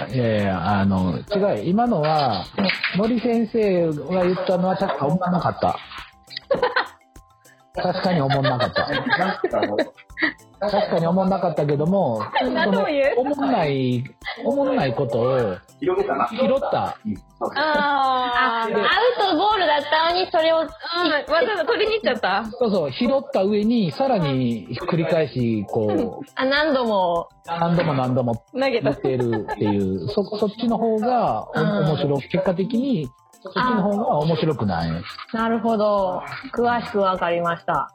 [0.09, 1.65] いや、いやあの、違う。
[1.65, 2.45] 今のは、
[2.97, 5.79] 森先生が言ったのは確か思んなかった。
[7.75, 8.89] 確かに思んなかった。
[10.61, 12.55] 確かに思んなかったけども、思ん
[13.51, 14.05] ない、
[14.45, 15.57] 思んないことを。
[15.81, 16.79] 拾った。
[16.85, 16.95] あ、
[17.57, 18.71] アあー。
[18.71, 18.75] ウ
[19.19, 20.71] トゴールだったのにそれを、うん、わ
[21.27, 22.45] ざわざ取りに行っちゃった。
[22.45, 28.91] そうそう、拾った上に、さらに繰り返し、こう、あ何度も、何度も何度も投げた。
[28.91, 32.23] 言ってるっていう、そ、そっちの方がおうん面白い。
[32.29, 33.09] 結果的に、
[33.43, 34.91] そっちの方が面白くない。
[35.33, 36.23] なるほど。
[36.55, 37.91] 詳しくわかりました。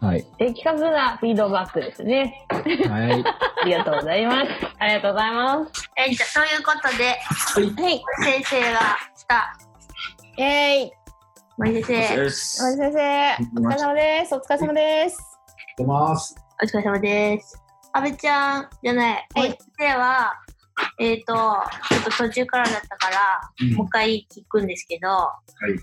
[0.00, 0.24] はい。
[0.38, 2.46] 的確なフィードバックですね。
[2.48, 3.24] はい。
[3.62, 4.50] ありがとうございます。
[4.78, 5.90] ありがとうございます。
[5.96, 8.04] えじゃあそういうことではい。
[8.24, 8.80] 先生が
[9.16, 9.58] した
[10.36, 10.92] イェーイ。
[11.56, 12.62] 森先生です。
[12.62, 14.34] 森先生、お疲れ様です。
[14.34, 15.38] お疲れ様です。
[15.76, 16.36] 出ます。
[16.62, 20.34] お疲れ様です阿部ちゃんじゃない森先生は
[21.00, 21.34] えっ、と
[21.88, 23.16] ちょっと途中からだったから、
[23.60, 25.08] うんもう一回聞くんですけど、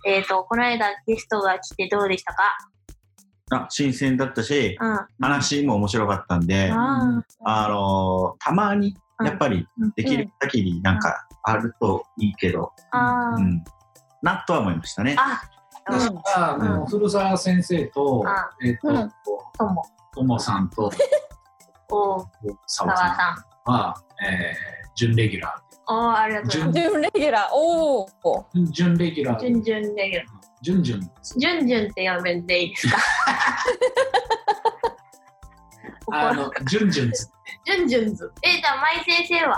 [0.06, 2.58] えっ、とこの間ゲストが来てどうでしたか？
[3.51, 13.63] あ、新鮮だったし、うん話も面白かったんで、ああのーたまに、やっぱりうん、できる限りなんかあるといいけど、うん。
[14.21, 15.15] なとは思いましたね。
[15.19, 15.41] あ
[16.60, 19.12] うん古澤先生とあ、えっとうん、
[19.55, 20.91] ともともさんと
[21.91, 22.25] お
[22.65, 23.95] 沢さんさんは、
[24.27, 27.41] えー、準レギュラおーありがとうございま準準レギュラー。
[27.53, 28.08] おお。
[28.55, 28.71] ー。
[28.71, 29.62] 準レギュラすー。
[29.63, 30.34] 準々レギュラー
[30.65, 31.38] 準々です。
[31.38, 32.97] ジュンジュンって呼べんでいいですか？
[36.12, 37.12] あの、準々図。
[37.65, 38.32] ジュンジュンズ。
[38.41, 39.56] え、じゃあ、舞先生は？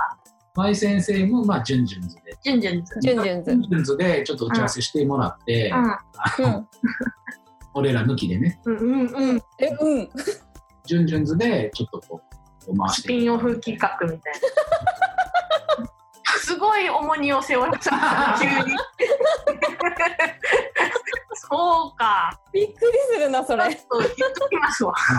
[0.55, 2.35] 舞先生も、まあ、準々図で。
[2.43, 2.99] ジュンジュンズ。
[2.99, 3.51] ジュンジュンズ。
[3.51, 5.79] 準々図で、ちょっと打ち合わせしてもらって、あ
[6.39, 6.67] の
[7.73, 8.77] 俺ら抜きでね、うん。
[8.77, 9.41] うんうんうん。
[9.59, 10.09] え、うん。
[10.85, 12.21] 準々図で、ちょっとこ
[12.67, 13.01] う、回して。
[13.03, 14.33] スピンオフ企画みたい
[16.55, 18.37] ごい重荷を背負った。
[18.39, 18.75] 急に。
[21.49, 22.39] そうか。
[22.51, 23.63] びっくりするな、それ。
[23.71, 24.93] そう言っときますわ。
[24.97, 25.13] そ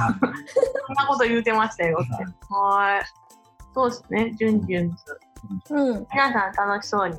[0.92, 1.98] んなこと言うてましたよ。
[2.02, 3.02] ってはい。
[3.74, 4.32] そうですね。
[4.36, 5.20] ジュンジュンズ。
[5.70, 6.06] うん。
[6.12, 7.16] 皆さん楽しそうに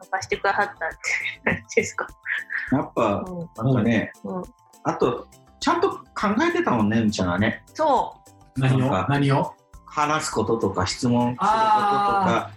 [0.00, 0.90] 参加してくださったっ
[1.48, 2.06] てですか？
[2.72, 4.42] やっぱ、うなんかね、うん。
[4.84, 5.26] あと、
[5.58, 6.04] ちゃんと考
[6.48, 7.64] えてたもんね、みちゃんはね。
[7.74, 8.14] そ
[8.56, 9.06] 何を？
[9.08, 9.54] 何を？
[9.86, 12.50] 話すこととか質問することとか、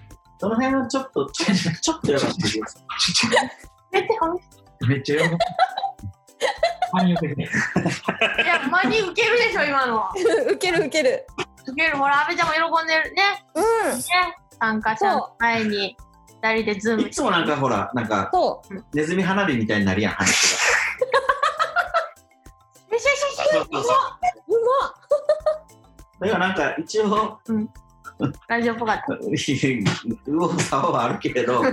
[0.43, 1.45] その辺はちょっと、ちょ
[1.81, 2.59] ちょっとよかったです。
[2.59, 2.63] う
[3.93, 4.41] 出てほし
[4.83, 5.37] いめっちゃ喜ぶ。
[6.91, 7.43] 何言ってて。
[7.43, 7.45] い
[8.45, 10.03] やマジウケるでしょ今の
[10.51, 11.25] ウケるウケる。
[11.65, 13.97] ウケるほら阿部ちゃんも喜んでるねうん。
[13.97, 14.03] ね
[14.59, 15.95] 参加者の前に
[16.41, 18.83] 二人でズームいつもなんかほら、なんか、そう。
[18.93, 20.57] ネズミ花火みたいになるやん、話
[22.89, 22.95] が。
[22.95, 24.03] よしよしよしそう
[26.19, 27.39] まだからなんか、一応、
[28.47, 29.17] ラジオっぽかった？
[29.27, 29.83] 右
[30.27, 31.67] 往左往はあるけれど、ち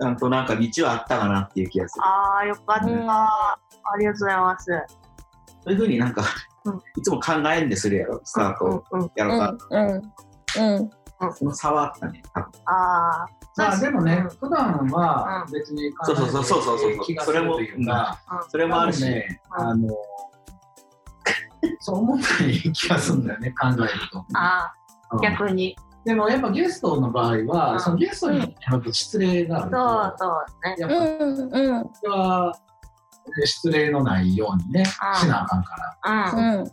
[0.00, 2.04] ゃんとなんか道はあったかなっていう気がする。
[2.04, 3.10] あーよかった、うん。
[3.10, 3.58] あ
[3.98, 4.66] りがとうございます。
[5.64, 6.22] そういうふうになんか、
[6.64, 6.80] うん。
[6.96, 9.66] いつも考えんでするやろ、スタートうんうんやろうか。
[9.70, 9.88] うん。
[9.88, 10.90] うん。
[11.18, 11.34] うん。
[11.34, 12.50] その差はあったね、多分。
[12.66, 13.26] ああ
[13.58, 18.18] まあでもねうん、普段は別に考えてそうそうそうそうそう気がするというか、
[18.50, 19.66] それもあるし、ね、うん。
[19.68, 19.88] あの、
[21.80, 23.76] そう思ったり気がするんだよね、考える
[24.12, 24.26] と。
[24.34, 24.85] あうんー
[25.22, 31.38] 逆にでもやっぱゲストの場合は、うんそのゲストにやっぱ失礼があると、そうそうねやっぱうん。
[31.40, 31.90] うん。
[31.94, 32.58] それは
[33.44, 36.32] 失礼のないようにね、うんしなあかんから。
[36.32, 36.66] うん、うん。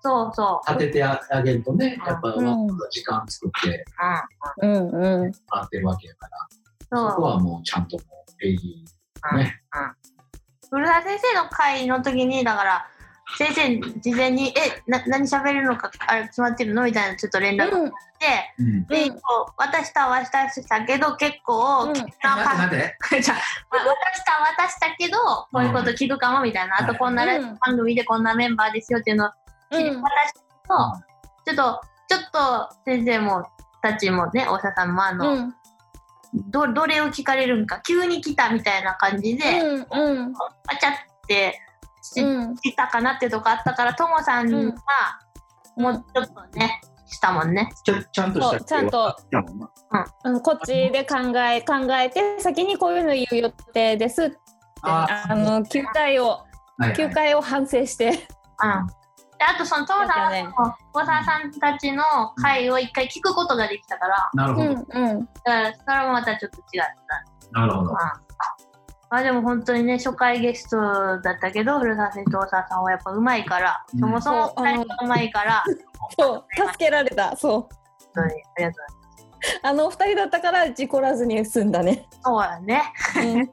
[0.00, 3.84] そうそう当ててあげるとね、やっぱうん時間作って
[4.62, 5.22] うんうん。
[5.24, 5.30] うん。
[5.32, 6.28] 待ってるわけやか
[6.90, 8.84] ら、そこはもうちゃんともう礼儀
[9.34, 9.60] ね。
[10.70, 12.86] 古田先生の会の時にだから
[13.38, 18.86] 先生事前に「えな何喋るのかあれ決まってるの?」みたいなちょっと連絡が来て、うん。
[18.86, 19.16] で、こ
[19.48, 23.38] う渡したは渡したけど結構、うんななんでなんでじゃあ
[23.70, 29.30] ま渡した渡したけどこういうこと聞くかもみたいな、あとこんなラジオうん番組でこんなメンバーですよっていうのを
[29.72, 30.02] うん。
[30.02, 31.04] 渡した
[31.44, 33.44] けど、ちょっとちょっと先生も
[33.82, 35.54] たちもね大沢さんもあの、うん。
[36.48, 39.86] どどれを聞かれるんか急に来たみたいな感じで、うん。
[39.90, 40.34] うん。
[40.34, 40.94] パチャっ
[41.26, 41.60] て
[42.14, 42.56] しうん。
[42.56, 44.74] したかなっていうとこあったからともさんは
[45.76, 47.70] もうちょっとねしたもんね。
[47.84, 49.70] ちゃちゃんとしたちゃんとやもんな
[50.24, 54.36] うん、こっちで考え考えて先にこういうの言う予定ですって
[54.82, 56.28] ああの9回を
[56.78, 58.16] はいはい9回を反省してうん。
[59.38, 60.50] であとそのともさんだったねの
[60.94, 62.02] 大沢さんたちの
[62.36, 64.66] 回を一回聞くことができたから、なるほど。
[64.66, 66.82] うんうんだからそれもまたちょっと違っ
[67.52, 67.60] た。
[67.60, 67.90] なるほど。
[67.90, 68.25] うんま
[69.08, 70.76] あでも本当にね初回ゲスト
[71.22, 74.00] だったけど古澤先生と大沢さんはやっぱうまいから、うん。
[74.00, 75.64] そもそもそう2人がうまいから
[76.18, 77.52] そう助けられたそう。
[77.52, 77.68] 本
[78.14, 79.60] 当にありがとうございます。
[79.62, 82.82] あの2人だったから事故らずに済んだね、そうやね。
[83.16, 83.50] うん、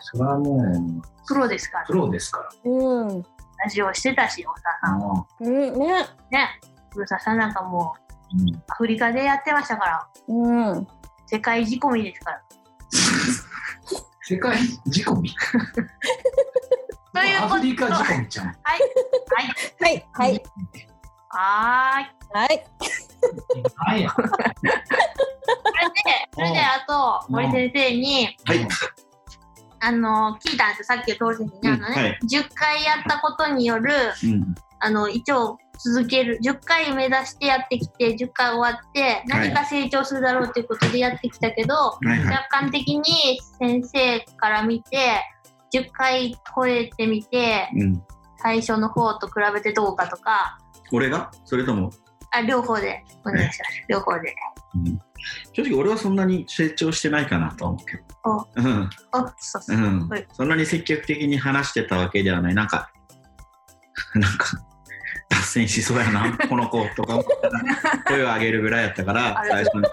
[0.00, 1.86] それはもうプロですから。
[1.86, 3.22] プロですかうん。
[3.22, 4.92] ラジオしてたし大沢さら。
[4.96, 6.06] んもうんね。
[6.30, 6.60] ね。
[6.92, 7.94] 古澤さんなんかも
[8.34, 8.62] うううん。
[8.68, 10.08] アフリカでやってましたから。
[10.28, 10.86] うん
[11.30, 12.42] 世界仕込みですから。
[14.22, 14.58] 世界
[14.90, 15.30] 仕込み？
[17.14, 18.46] ということアフリカ仕込みちゃん。
[18.46, 18.56] はい
[19.80, 20.42] はいはいはい
[21.28, 22.06] はーい。
[22.32, 22.64] はい
[23.76, 24.10] はいや。
[24.10, 24.34] それで
[26.34, 28.68] それであとうん森先生にはい。
[29.82, 33.92] あの聞いたんですよさっきの通りにあのね、うんはい10回やったことによる
[34.24, 34.54] うん。
[34.80, 36.38] あの一応続ける。
[36.42, 42.18] 10回目指してやってきて10回終わって何か成長するだろうということでやってきたけど、はいはい。
[42.36, 45.22] 客観的に先生から見て
[45.72, 48.02] 10回超えてみてうん。
[48.42, 50.58] 最初の方と比べてどうかとか。
[50.92, 51.30] 俺が？
[51.44, 51.90] それとも、
[52.32, 53.04] あ両方で。
[53.24, 53.84] お願いします。
[53.88, 54.34] 両方で。
[54.74, 54.98] うん、
[55.52, 58.04] 正直俺はそんなに成長してないかなと思うけど。
[60.32, 62.54] そんなに積極的に話してたわけではない。
[62.54, 62.90] なんか、
[64.14, 64.46] なんか、
[65.30, 67.60] 脱線しそうやな、この子とか思ったら、
[68.06, 69.84] 声を上げるぐらいやったから最初の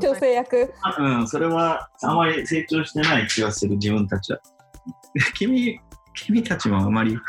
[0.00, 0.72] 調整役。
[0.98, 4.40] うん、それはあまり成長してない気がする、自分たちは。
[5.34, 5.80] 君、
[6.14, 7.18] 君たちもあまり。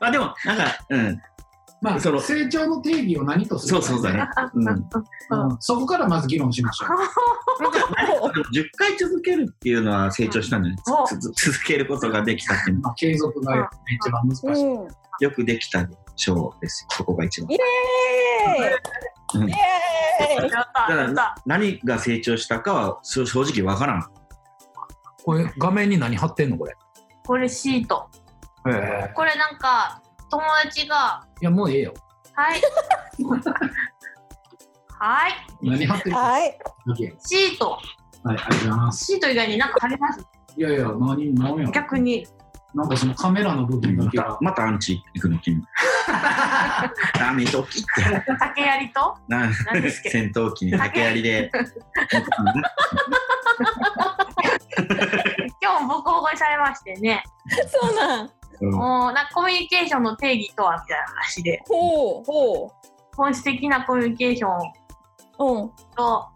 [0.00, 1.22] あ、でも、なんか、うん、
[1.86, 4.28] まあ、その成長の定義を何とするかそうそうだね。
[4.54, 4.68] うん。
[4.68, 6.88] うんそこからまず議論しましょう。
[7.62, 7.78] なんか
[8.52, 10.82] 10回続けるっていうのは成長したんじゃない
[11.34, 14.64] 続けることができたっていうのはまあ、継続が一番難しい。
[14.64, 16.88] うんよくできたでしょうですよ。
[16.90, 17.50] そこが一番。
[17.50, 24.04] イエーイうんイエーイやったやった何が成長したかは正正直わからん。
[25.24, 26.74] これ画面に何貼ってんのこれ？
[27.26, 28.08] これシート。
[28.62, 31.94] これなんか友達がいやもうええよ。
[32.34, 32.60] はい。
[34.98, 35.32] はい。
[35.62, 36.20] 何貼ってるか。
[36.22, 36.42] はい。
[36.42, 36.48] は
[36.94, 37.78] い、シート。
[38.24, 39.04] ありがとうございます。
[39.04, 40.26] シート以外になんか貼ります？
[40.56, 41.70] いやいや、何、何や。
[41.70, 42.26] 逆に。
[42.74, 44.38] なんかそのカメラの部分だまけがた。
[44.42, 45.62] またアンチ行くの君
[47.18, 47.88] ダメときって
[48.38, 49.16] 竹槍と？
[49.28, 50.10] な何ですっけ？
[50.10, 51.50] 戦闘機に竹槍で
[55.62, 57.24] 今日もボコボコにされましてね。
[57.80, 58.30] そうなん。
[58.60, 61.62] うんもうなんかコミュニケーションの定義とはみたいな話で。
[61.68, 62.72] ほう、ほ
[63.16, 64.50] 本質的なコミュニケーション
[65.38, 65.62] う。
[65.62, 65.70] うん。
[65.96, 66.28] と、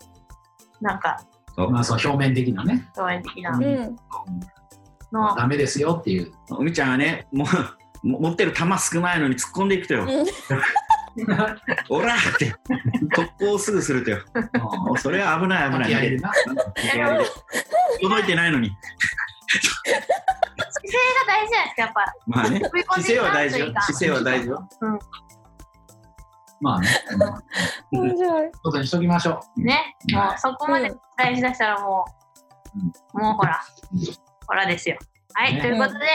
[0.81, 1.19] なんか、
[1.55, 2.89] そうまあ、その表面的なね。
[2.97, 3.97] 表面的なうん。
[5.13, 5.35] の。
[5.37, 6.33] ダメですよっていう。
[6.51, 7.47] おみちゃんはねもう
[8.03, 10.07] も持ってる弾少ないのに突っ込んでいくとよ
[11.91, 12.55] おらーって
[13.15, 14.19] 特攻すぐするとよ
[14.85, 16.17] もうそれは危ない危ない
[18.01, 18.71] 届いてないのに
[19.51, 19.93] 姿
[20.85, 22.15] 勢が大事じゃないですか、やっぱ。
[22.27, 24.69] まあね姿勢は大事よ姿勢は大事よ
[26.61, 26.89] まあね。
[27.91, 28.53] 面白い。
[28.63, 29.97] ことにしときましょね。
[30.13, 32.05] もうそこまで大事出したらも
[33.15, 33.61] う、もうほら、
[34.47, 34.99] ほらですよ。
[35.33, 36.07] はい、ねということで、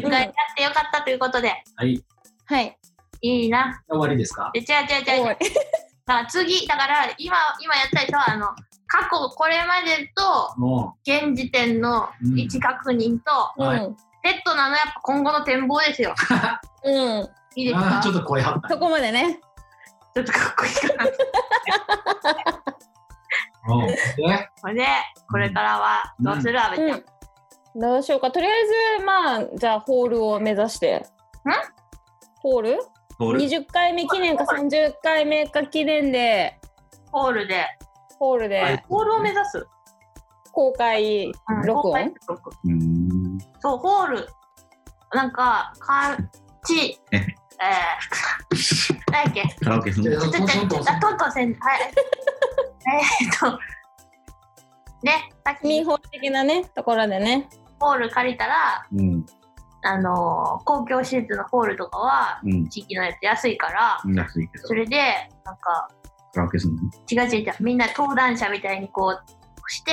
[0.00, 1.52] 10回やってよかったということで、う。
[1.76, 2.04] はい。
[2.46, 2.76] はい。
[3.20, 3.80] いいな。
[3.88, 4.50] 終わりですか？
[4.52, 5.36] で、違う違う違う違う。
[6.04, 8.48] だから次、だから今、今やったでしょ、あの、
[8.92, 13.18] 過去、これまでと、も現時点の位置確認
[13.56, 13.96] と、はいうん。
[14.24, 16.14] セットなのやっぱ今後の展望ですよ。
[16.84, 17.28] うん。
[17.56, 17.86] いいですか？
[17.86, 19.40] ーちょっと声張ったそこまでね。
[20.14, 21.10] ちょっとかっこいいかな。
[24.60, 24.86] これで、
[25.30, 26.90] これからはどうする、阿部ちゃん？
[26.90, 27.80] うん。
[27.80, 28.30] どうしようか。
[28.30, 31.06] とりあえず、まあ、じゃあ、ホールを目指して。
[32.42, 32.78] ホール？
[33.18, 36.58] ホール ?20 回目記念か30回目か記念で、
[37.10, 37.66] ホールで、
[38.22, 39.66] ホールでホールを目指す。
[40.52, 41.88] 公開うん録音？
[41.88, 43.38] 公開録うーん。
[43.58, 44.28] そう、ホール。
[45.12, 46.30] なんか、かん、
[46.64, 47.16] ち、え。
[47.18, 47.24] ー、
[49.10, 49.42] 何やっけ？
[49.64, 51.80] カラオケするじゃあちょちょちょトントンあトントンせん、はい。
[52.86, 53.58] えーっと、
[55.02, 57.48] ね、さっきミーホール的なね、ところでね。
[57.80, 59.26] ホール借りたら、うん。
[59.84, 62.68] あのー公共施設のホールとかは、うん。
[62.68, 64.68] 地域のやつ安いから、安いけど。
[64.68, 64.96] それで、
[65.44, 65.88] なんか、
[66.32, 66.80] カラオケするの？
[67.10, 69.92] 違う違う違う、みんな登壇者みたいにこうして、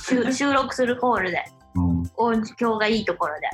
[0.00, 1.44] 収 収録するホールで、
[1.74, 2.02] うん。
[2.16, 3.48] 音響がいいところで、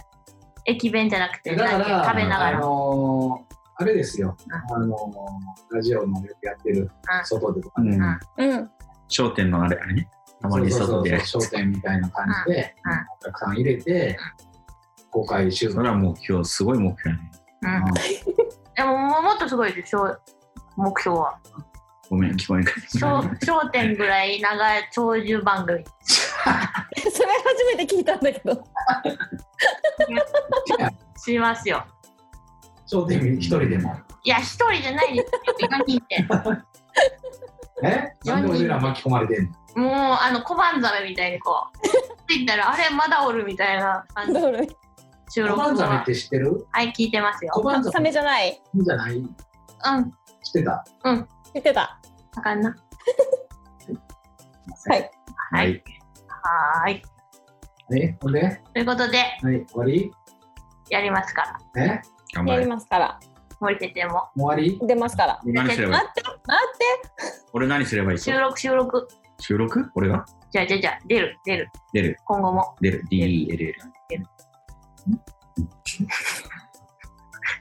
[0.64, 2.60] 駅弁じゃなくて、だかなんか食べながら、あら。
[2.60, 4.36] のーあれですよ。
[4.70, 6.90] あのーラジオのよくやってるうん。
[7.24, 7.98] 外でとかね。
[8.36, 8.50] うん。
[8.50, 8.70] うん。
[9.08, 10.08] 商店のあれあれね？
[10.40, 11.24] たまに外で。
[11.24, 12.76] 商店みたいな感じで、
[13.24, 13.32] うん。
[13.32, 14.16] さん入れて、
[15.10, 15.76] 公開収録。
[15.76, 17.30] それは目標すごい目標やね。
[17.62, 17.94] うん。
[18.74, 20.20] でも、ももっとすごいですよ、
[20.76, 21.38] 目標は。
[22.12, 25.82] ごめん聞こえんか商商店ぐらい長い長寿番組。
[26.04, 28.52] それ初めて聞いたんだけど。
[31.16, 31.86] しますよ。
[32.86, 33.96] 商店一人でも。
[34.24, 35.32] いや、一人じゃないです
[35.62, 36.26] よ、4人って。
[37.82, 38.12] え？
[38.28, 39.82] なんで俺ら巻き込まれてんの？
[39.82, 41.88] もう、あの、小判ザメみたいにこう、
[42.28, 44.34] ついたら、あれ、まだおるみたいな感じ
[45.40, 46.04] 小判ザメっは。
[46.04, 46.66] て知ってる？
[46.72, 47.62] はい、聞いてますよ小。
[47.62, 49.16] 判ザサメメじゃないじゃない？
[49.16, 49.30] うん、知
[50.50, 50.84] ってた？
[51.54, 51.98] 言ってた。
[52.36, 52.74] あかんな。
[54.88, 55.10] はい。
[55.50, 55.82] はい。
[56.28, 57.02] はーい。
[57.94, 58.62] えほんで？
[58.72, 60.10] ということで、はい、終わり？
[60.90, 61.58] やりますから。
[61.82, 61.86] え？
[61.86, 62.00] やり
[62.34, 63.20] 頑張れますから。
[63.60, 64.30] 森先生も。
[64.34, 64.78] 終わり？
[64.86, 65.40] 出ますから。
[65.44, 66.04] 何すればいい？
[66.04, 66.38] 待って、待
[66.74, 66.84] って。
[67.52, 69.06] 俺何すればいい収録、収録。
[69.38, 69.90] 収録？
[69.94, 70.24] 俺が？
[70.50, 71.70] じゃあ、じゃあ、じゃあ、出る、出る。
[71.92, 72.74] 出る今後も。
[72.80, 73.74] 出る DELL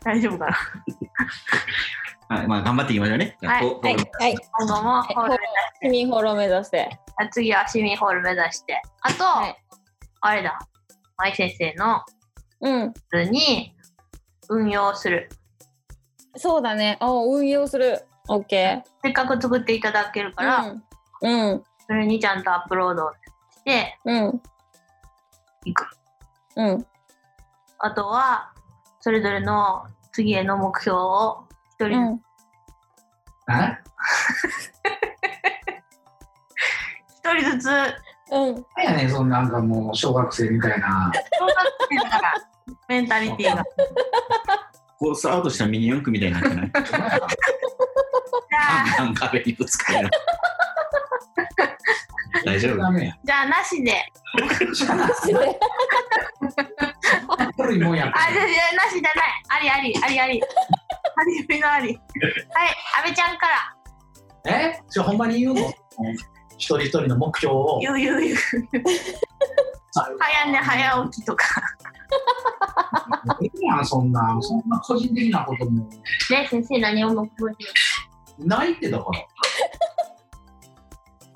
[0.04, 0.58] 大丈夫かな？
[2.32, 4.36] はいまあ頑張っていきましょうねはいはい、はい。
[4.60, 5.42] 今後もホール目指
[5.84, 6.90] 市民ホールを目指して。
[7.18, 8.82] あ次は市民ホール目指して。
[9.02, 9.58] あと、はい
[10.22, 10.58] あれだ。
[11.18, 12.02] 舞先生の
[12.62, 12.94] うん。
[13.12, 13.76] 図に
[14.48, 15.28] 運用する。
[16.38, 16.98] そうだね。
[17.02, 18.06] あ運用する。
[18.30, 20.36] オッケせっかく作っていただけるー。
[20.36, 20.76] から、
[21.22, 21.52] うん。
[21.52, 21.64] うん。
[21.86, 23.12] それにちゃんとアップロード
[23.52, 24.42] してうん。
[25.66, 25.86] いく。
[26.56, 26.86] うん。
[27.80, 28.54] あとは、
[29.02, 31.46] それぞれの次への目標を
[31.86, 32.22] 一人、うん。
[33.48, 33.52] あ
[37.24, 37.70] 一人ずつ、
[38.32, 38.66] うん。
[38.84, 41.12] やねんそんなんかもう小学生みたいな。
[41.40, 41.56] 小学
[41.90, 42.34] 生だから、
[42.88, 43.64] メンタリティーが。
[45.00, 46.64] コースアウトしたミニ四駆みたいになってな
[49.10, 49.14] い？
[49.16, 50.08] 壁にぶつかる
[52.46, 52.82] 大丈夫？
[53.24, 54.06] じゃあ、なしで。
[57.58, 58.12] 古いもんや。
[58.16, 59.14] あ、じゃあ、じゃあなしじゃない。
[59.50, 60.42] ありあり、ありあり。
[61.16, 61.88] ありありのあり。
[61.88, 62.00] はい、
[63.06, 63.48] 阿部ちゃんか
[64.46, 64.52] ら。
[64.52, 64.82] え？
[64.90, 65.62] じゃあほんまに言うの？
[66.58, 67.80] 一人一人の目標を。
[67.82, 68.38] ゆうゆうゆう。
[69.94, 71.46] 早寝早起きとか。
[73.42, 75.88] いいやん、そんな、そんな個人的なことも。
[76.30, 77.52] ね、先生何を目標
[78.40, 78.48] に？
[78.48, 79.20] ないってだから。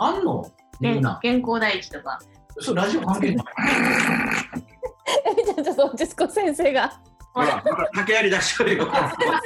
[0.07, 0.49] あんの？
[0.79, 1.19] みんな。
[1.21, 2.17] 健康第一とか。
[2.59, 3.45] それラジオ関係ない。
[5.27, 6.99] えみちゃんちょっと落ち着こう先生が。
[7.35, 8.85] ほら、ほら、竹槍出しとるよ。
[8.85, 8.93] 先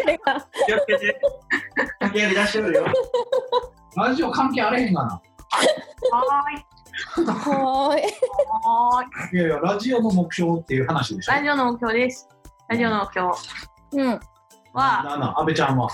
[0.05, 0.47] 生が。
[0.67, 1.21] 気をつけて。
[1.99, 2.85] 竹槍出しとるよ。
[3.97, 5.09] ラジオ関係あれへんがな。
[5.09, 7.25] はーい。
[7.25, 8.03] はーい。
[8.63, 9.39] はーい。
[9.39, 11.31] いやいや、ラジオの目標っていう話でしょ。
[11.31, 12.29] ラジオの目標です。
[12.67, 13.27] ラジオの目標
[13.93, 14.07] うん。
[14.09, 14.19] は、
[14.73, 15.89] なあなあ、安倍ちゃんは。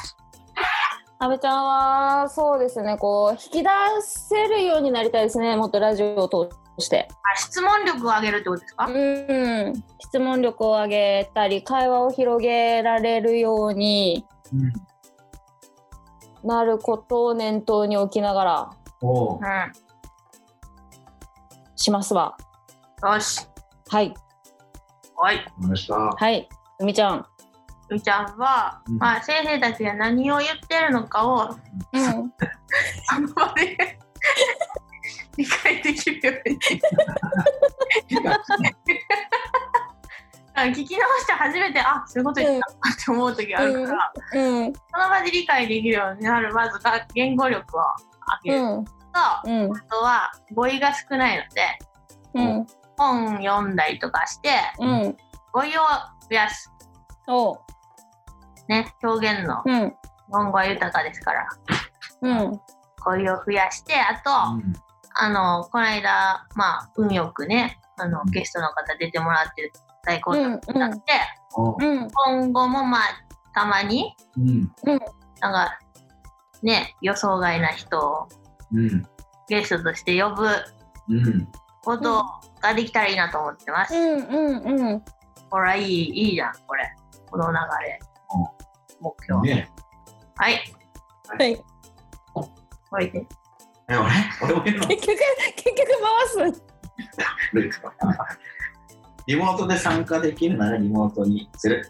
[1.17, 3.69] 阿部ちゃんはそうですねこう引き出
[4.01, 8.85] せるようになりたいですねもっとラジオを通してあ質問力を上げるってことですか？
[8.87, 16.47] うん質問力を上げたり会話を広げられるようにうん。
[16.47, 18.69] なることを念頭に置きながら
[19.01, 19.41] おうう
[21.75, 22.37] しますわ
[23.03, 23.13] ん。
[23.13, 23.47] よし。
[23.89, 24.13] はい
[25.17, 25.37] はい。
[25.37, 25.95] わかりました。
[25.95, 26.47] はい
[26.79, 27.25] 海ちゃん
[27.89, 31.55] みーちゃんは、うんまあ、先生たちが何を言ってるのかを、
[31.93, 33.97] うんその場で
[35.37, 36.59] 理解できるように。
[40.57, 44.73] あ聞き直して初めて、あそういうこと言ったって思う時があるから、うん。
[44.73, 47.81] その場で理解できるようになる、まずが言語力を
[48.45, 48.59] 上げる。
[48.59, 48.85] と、うん。
[49.13, 51.61] あうんとは語彙が少ないので、
[52.35, 52.67] うん。
[52.97, 55.17] 本読んだりとかして、うん。
[55.51, 55.81] 語彙を
[56.29, 56.71] 増やす。
[57.27, 57.57] おう。
[58.69, 59.89] ね、表現のうん。
[59.89, 59.95] 日
[60.31, 61.47] 本語は豊かですから、
[62.21, 62.59] うん。
[63.03, 64.84] 語彙を増やして、あと、うん
[65.17, 69.71] あの、この間、まあ、運よくね、あの、ゲストの方出てもらって、
[70.03, 70.99] 大好うん評になって、
[71.55, 73.01] おううん今後もまあ、
[73.53, 74.71] たまに、うん。
[75.39, 75.79] なんか、
[76.61, 78.27] ね、予想外な人を
[78.73, 79.03] うん。
[79.47, 80.47] ゲストとして呼ぶ
[81.09, 81.47] うん。
[81.83, 82.25] こと
[82.61, 83.95] ができたらいいなと思ってます。
[83.95, 85.03] うんうんうん
[85.49, 86.83] ほら、いい、いいじゃん、これ。
[87.31, 87.99] この流れ。
[88.99, 89.41] 目標。
[89.47, 89.69] ね
[90.35, 90.59] はい。
[91.37, 91.63] はい
[92.89, 93.27] これ
[93.87, 93.99] 俺
[94.41, 95.17] 俺も結局結局
[96.37, 96.63] 回す
[99.27, 101.87] リモートで参加できるならリモートにする。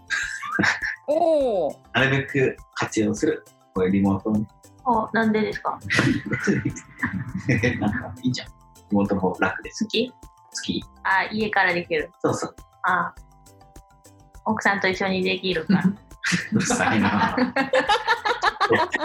[1.08, 3.43] おおなるべく活用する。
[3.74, 4.48] これリモートに。
[4.86, 5.78] お、なんでですか？
[7.80, 8.48] なんかいいじゃん。
[8.48, 8.54] リ
[8.91, 9.89] モートも楽です好。
[9.89, 10.10] き？
[10.12, 10.16] 好
[10.64, 10.84] き。
[11.04, 12.10] あ、家からできる。
[12.22, 12.56] そうそう。
[12.84, 13.14] あ
[14.46, 15.84] 奥さんと一緒にできるから。
[16.54, 17.36] うるさいな。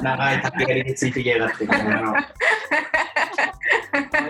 [0.02, 1.66] 長い竹槍についてきやがって。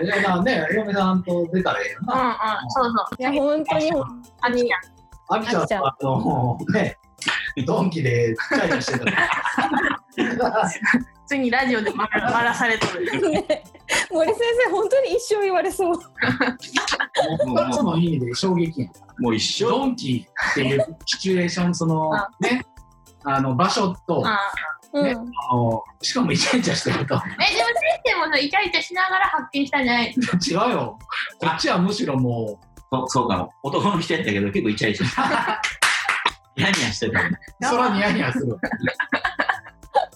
[0.01, 2.31] この野郎いやなね、嫁さんと出たらええようんうな。
[2.31, 2.35] ん、
[2.69, 3.15] そうそう。
[3.19, 3.91] いや本当に
[4.41, 5.61] あきちゃん。
[5.61, 6.97] あきちゃんは、あの、ね、
[7.65, 9.11] ドンキでチャイチャイしてたか
[10.49, 10.69] ら。
[10.69, 13.05] 普通にラジオでバラされとる。
[13.31, 13.63] ね
[14.11, 18.89] 森先生本当に一生言われそう二つの意味で衝撃。
[19.19, 19.69] もう一生。
[19.69, 22.65] ドンキっていうシチュエーション、その、ね、
[23.23, 24.37] あの、場所と、あね
[24.93, 25.15] うんあ
[25.55, 27.01] の、しかもイチャイチャしてると。
[27.03, 27.25] え、でも先
[28.05, 30.99] 生もさイチャイチャしながら発見したんじゃない違うよ。
[31.39, 32.59] こっちはむしろも
[32.91, 33.53] そうそうかも。
[33.63, 35.61] 男の人やったけど結構イチャイチャしてた。
[36.57, 37.21] ニヤニヤしてた。
[37.21, 37.31] う、
[37.61, 38.57] 空ニヤニヤする。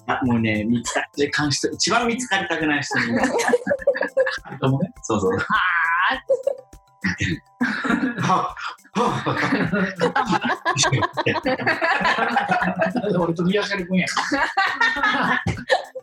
[0.08, 3.06] あもうね、見つかって感じ一番見つかりたくない人に。
[3.06, 4.94] 二人ともね。
[5.02, 5.16] そ
[7.06, 8.56] う
[12.92, 13.14] そう。
[13.14, 14.06] は俺と宮下君や。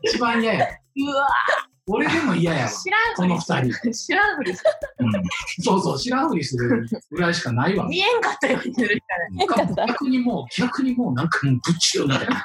[0.03, 0.66] 一番嫌や。
[0.66, 1.26] うわ
[1.88, 2.70] 俺でも嫌やわ。
[2.70, 3.92] 知らんこの二人。
[3.92, 4.62] 知らんふりす
[5.64, 7.88] そうそう、知らんふりするぐらいしかないわ。
[7.88, 9.00] 見えんかったようにするし
[9.48, 9.88] かない。
[9.88, 12.44] 逆にもう、逆にもうなんかもうぶちよみたいな。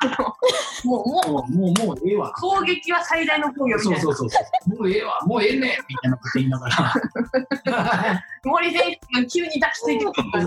[0.84, 2.32] もう、もう、もう、もう、もうええわ。
[2.34, 4.02] 攻撃は最大の攻撃みたいな。
[4.02, 4.80] そうそうそうそう。
[4.80, 8.24] もうええわ、もうええねみたいなこと言いながら。
[8.44, 8.82] 森選
[9.14, 10.38] 手が急に抱きついてくるか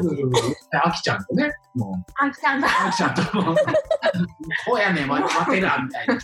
[0.72, 0.86] ら。
[0.86, 2.68] あきちゃんとね、もう、あきちゃんだ。
[2.86, 6.18] あきちゃんと、こうやねん、待てら、みたいな。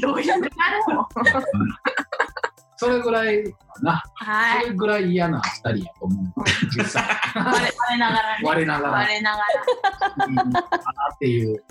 [0.00, 0.48] どういうの
[0.96, 1.08] も。
[2.76, 3.50] それぐらいか
[3.82, 4.02] な。
[4.14, 4.64] はい。
[4.64, 6.44] それぐらい嫌な二人やと思う。
[6.76, 7.04] 実際。
[7.34, 8.42] 我我ながらね。
[8.44, 8.92] 我ながら。
[8.92, 9.42] 我なが
[10.26, 10.60] うんかな
[11.14, 11.62] っていう。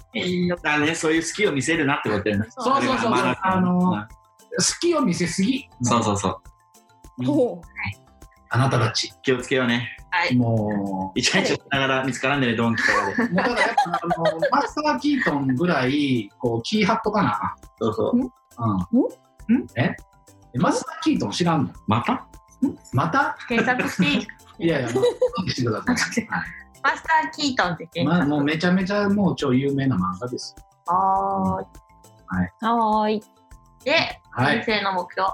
[0.49, 0.55] ら。
[0.55, 2.45] だね、そういう好きを見せるなってことやね。
[2.49, 4.07] そうそうそうあの好
[4.79, 5.69] きを見せすぎ。
[5.81, 7.29] そうそうそう。
[7.29, 7.61] お
[8.55, 9.11] あなたたち。
[9.23, 9.97] 気をつけようね。
[10.11, 10.35] はい。
[10.35, 13.13] もイチャイチャしながら見つからんでね、ドンキとかで。
[13.23, 17.55] う、 もうだからやっぱあの、マスター・キートンぐらい、こう、気張っとかな？
[17.81, 18.17] そうそう。
[19.49, 19.55] うん。
[19.57, 19.67] ん？
[19.75, 19.95] え？
[20.59, 21.73] マスター・キートン知らんの？
[21.87, 22.27] また？
[22.93, 23.35] また？
[23.47, 24.21] 検索してい
[24.59, 26.25] いいやいや、まあ、してください。
[26.27, 26.45] は い
[26.83, 28.29] マスター・キートンって検索。
[28.29, 30.55] まあ、もうめちゃめちゃもう超有名な漫画です。
[30.85, 30.95] は
[31.55, 33.23] はーいーい。
[33.83, 35.27] で、はい先生の目標。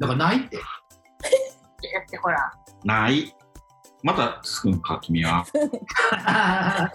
[0.00, 0.58] だからないって。
[1.88, 2.52] だってほら、
[2.84, 3.34] ない。
[4.02, 5.44] またつくんか、君は。
[6.24, 6.90] あ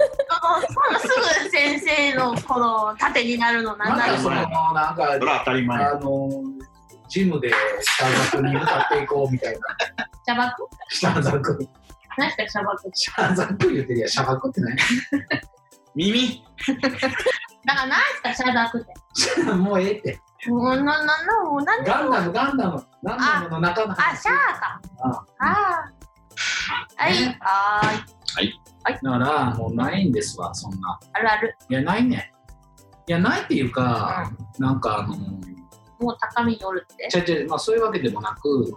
[0.91, 1.07] のす
[1.43, 4.17] ぐ先生のこの盾になるのなんだろう。
[4.17, 4.35] その
[4.73, 5.83] なんかそれは当たり前。
[5.85, 6.29] あの
[7.07, 9.59] ジムで下に向かっていこうみたいな。
[10.25, 10.67] シャバク？
[10.89, 11.69] 下ザク。
[12.17, 12.89] 何すかシャバク？
[12.93, 14.09] 下ザク言ってるやん。
[14.09, 14.75] シャバクって何？
[15.93, 16.43] 耳？
[16.81, 18.85] だから何すかシャバクっ
[19.35, 19.43] て？
[19.53, 21.97] もうええってもうなななもう何でも。
[21.97, 22.85] ガンダムガンダム。
[23.03, 24.81] ガンダムの中のあシャーか。
[24.99, 25.45] ああ
[26.99, 27.19] あはい。
[27.21, 28.61] ねはーい。
[28.83, 30.99] だからもうないんですわそんな。
[31.13, 31.57] あるある。
[31.69, 32.33] いやないね。
[33.07, 37.07] いやないっていうか、なんかあのもう高みにおるって？
[37.09, 38.73] ちゃちゃまあそういうわけでもなく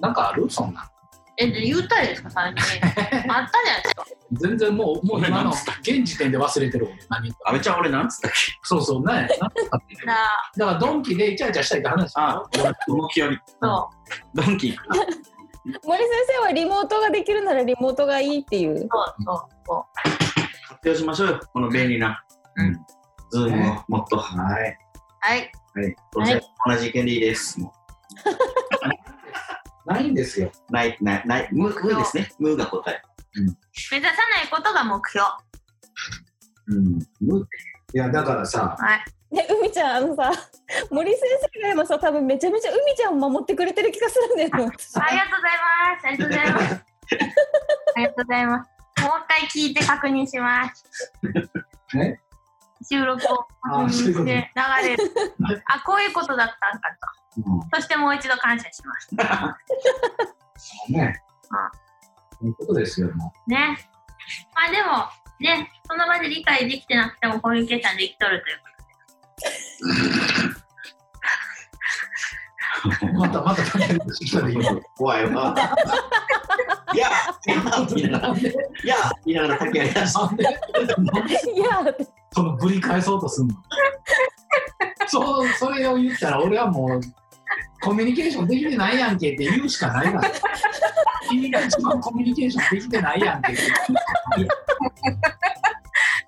[0.00, 0.48] なんかある？
[0.48, 0.90] そんな
[1.38, 8.36] えで言ったらいいですか最近あったじゃないですか 全然もうもう今の現時点で忘れてる俺何言った阿部ちゃん、俺なんつったっけ？
[8.62, 9.28] そうそうね
[10.56, 12.42] だからドンキでイチャイチャしたいって話あ、
[12.88, 13.38] 動きより。
[13.62, 13.90] そ
[14.34, 14.76] ドンキー。
[15.84, 18.78] 森先生はリモートができるならリモートがいいっていうう。
[18.78, 18.88] そう
[19.24, 19.86] そうそ
[20.68, 22.22] 活用しましょうよ、この便利な。
[22.56, 22.74] うん。
[23.30, 24.16] ズームをもっと。
[24.16, 24.78] ははい
[25.24, 25.40] うはい
[25.90, 25.94] い。
[26.12, 27.58] どうせ同じ意見でいいです。
[29.86, 30.50] もないんですよ。
[30.68, 31.48] うない、ない、ない。
[31.52, 32.28] ムー、ムーですね。
[32.38, 33.02] ムーが答え。
[33.90, 35.26] 目指さないことが目標。
[36.68, 36.98] うん。
[37.20, 37.46] 無
[37.94, 39.04] いやだからさはい。
[39.34, 40.30] ね、海ちゃん、あのさ、
[40.90, 41.20] 森先
[41.54, 44.54] 生が今さ、多分めちゃめちゃ海ちゃんを守ってくれてる気がするんだよね。
[44.94, 46.06] ありがとうございます。
[46.06, 46.84] ありがとうございます。
[47.96, 48.70] ありがとうございます。
[49.02, 50.84] もう一回聞いて確認します。
[51.94, 52.20] ね
[52.82, 55.12] 収録を確認して流れる。
[55.66, 56.88] あこういうことだったんか
[57.36, 59.14] うとそしてもう一度感謝します。
[60.90, 61.22] ん ね。
[62.38, 63.14] そういうことですよ。
[63.14, 63.78] もね。
[64.54, 65.08] まあでも
[65.40, 68.60] ねその場で理解できてなくてもコミュニケーションできとるという
[73.12, 74.40] う またまた大変してきた
[74.96, 75.54] 怖いわ。
[76.94, 77.08] いや、
[77.44, 78.06] い
[78.86, 80.06] や、いながら竹やいや、
[82.32, 83.54] そのぶり返そうとすんの。
[85.08, 87.00] そうそれを言ったら俺はもう
[87.80, 90.22] コミュニケーションできてないやんけって言うしかないから
[91.28, 93.62] 君が一番コミュニケーションできてないやんけって。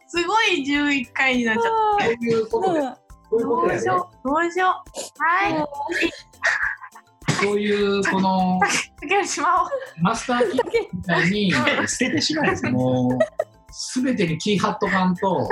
[0.06, 1.64] すごい11回になっちゃっ
[2.00, 2.94] そういうことでうん
[3.30, 5.22] そういうことやでどうしようどうしよう。
[5.22, 5.68] はい。
[7.40, 8.58] そういうこの
[10.00, 10.62] マスターキー
[10.92, 11.52] みたいに
[11.86, 13.18] 捨ててしまいもう
[14.02, 15.48] 全てに気張っとかんと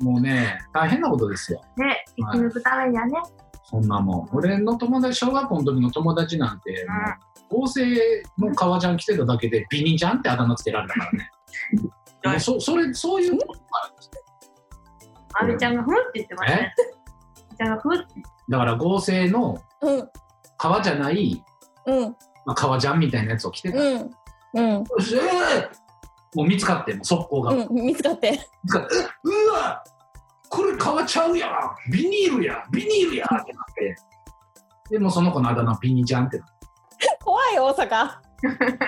[0.00, 1.62] もうね大変なことですよ。
[1.76, 3.18] ね生き抜くためにはね
[3.68, 4.28] そんなもん。
[4.32, 6.86] 俺の友達小学校の時の友達なんて
[7.50, 7.84] もう合成
[8.38, 11.30] の革ジャン着てただけでビニジャンってあだ名つけられたからね。
[12.24, 14.10] もうそそれそういうことなんです
[15.38, 16.74] あべちゃんがふんって言ってましたね。
[17.58, 18.06] ちゃんがふんって。
[18.48, 20.08] だから合成のうん、
[20.56, 21.44] 革じゃない、
[21.86, 24.10] うん、まあ、革ジャンみたいなやつを着てた、うん、
[24.54, 24.72] うん、
[26.34, 28.30] もう見つかってもう速攻が、うん、見つかって。
[28.30, 28.94] 見つかって
[29.24, 29.84] うわ
[30.48, 31.50] これ革ちゃうやん。
[31.90, 32.64] ビニールや。
[32.70, 33.26] ビニールや。
[33.26, 33.96] ってなって。
[34.90, 36.40] でもうその子のあだ名ビニジャンって
[37.20, 38.26] 怖いよ、大阪。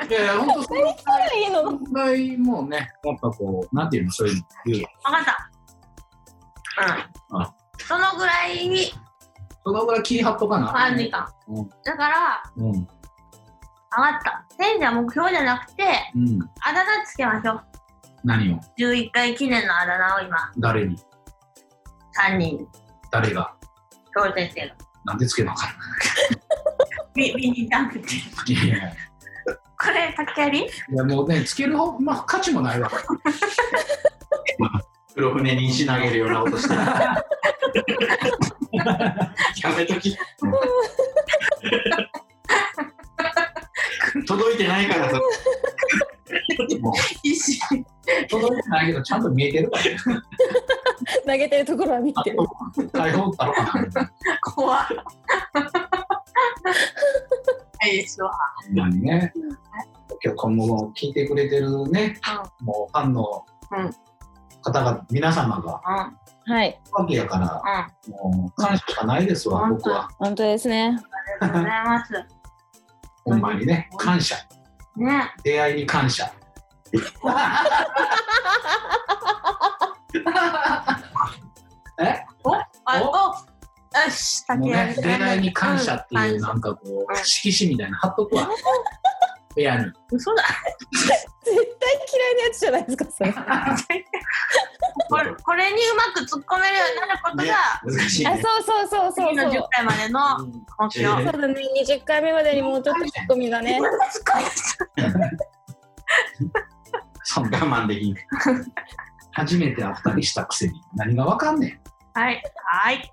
[0.08, 4.82] ていやいや本当その問題もねやっぱこうなんていうのそういうの言う。
[5.04, 5.50] わかった。
[7.32, 7.42] うん。
[7.42, 8.92] あそのぐらいに。
[9.64, 10.68] そのぐらい気張っとかな。
[10.68, 11.68] 感じかうん。
[11.84, 12.72] だからうん。
[12.72, 12.88] 分か
[14.20, 14.46] った。
[14.56, 15.84] 選者目標じゃなくて
[16.14, 16.38] うん。
[16.60, 17.64] あだ名つけましょう。
[18.24, 20.52] 何を？11回記念のあだ名を今。
[20.58, 20.96] 誰に？
[22.18, 22.66] 3人。
[23.10, 23.54] 誰が？
[24.14, 25.70] 教先生がなんでつけなあかん
[27.14, 28.08] ビビニダンクって。
[28.52, 28.88] のいやいや。
[28.88, 28.96] い
[29.80, 32.90] これ竹やりやもうねつける方まあ価値もないわ。
[35.14, 36.74] 黒船に石投げるような音して。
[36.74, 36.80] る。
[39.62, 40.16] やめとき。
[44.26, 45.20] 届いてないから
[46.28, 46.80] さ。
[46.80, 47.60] もう石
[48.28, 50.22] 届いてないけどちゃんと見えてるから
[51.26, 52.38] 投げてるところは見てる。
[52.92, 54.12] 解放だろうかな。
[54.42, 54.78] 怖い
[57.80, 58.32] はいですわ。
[58.66, 59.32] ほんまにね。
[60.22, 62.18] 今日今後も聞いてくれてるね、
[62.60, 63.90] もうファンのうん。
[64.62, 65.80] 方々、皆様が
[66.46, 66.52] うん。
[66.52, 67.62] はい、わけやから、
[68.06, 68.12] うん。
[68.40, 70.08] もう感謝しかないですわ、うん僕は。
[70.18, 70.98] 本当ですね。
[71.40, 72.12] ありがとうございます。
[73.24, 74.36] ほんまにね、感謝。
[74.98, 75.32] ね。
[75.42, 76.30] 出会いに感謝。
[82.00, 82.24] え？
[82.86, 83.48] あお？
[83.98, 86.40] よしもうね出会いに感謝っていう、ん。
[86.40, 87.92] なんかこううん、色紙みたいな。
[87.92, 88.48] の貼っとくわ。
[89.58, 89.92] 部屋に。
[90.12, 90.42] 嘘だ
[90.92, 91.62] 絶対
[92.14, 93.32] 嫌いなやつじゃないですか、それ。
[95.10, 98.42] これこれにうまく突っ込めるようになることねが、あ、難しいね。
[98.42, 99.68] そうそうそうそう次の10そう。
[99.70, 100.20] 回までの
[100.78, 101.22] 目標。
[101.22, 101.54] うんそうだね、
[101.84, 103.80] 20回目までにもうちょっとツッコミがね。
[107.24, 108.16] そん我慢できん。
[109.32, 111.80] 初めて会ったりしたくせに何がわかんねん。
[112.18, 112.42] はい。
[112.64, 113.12] はい。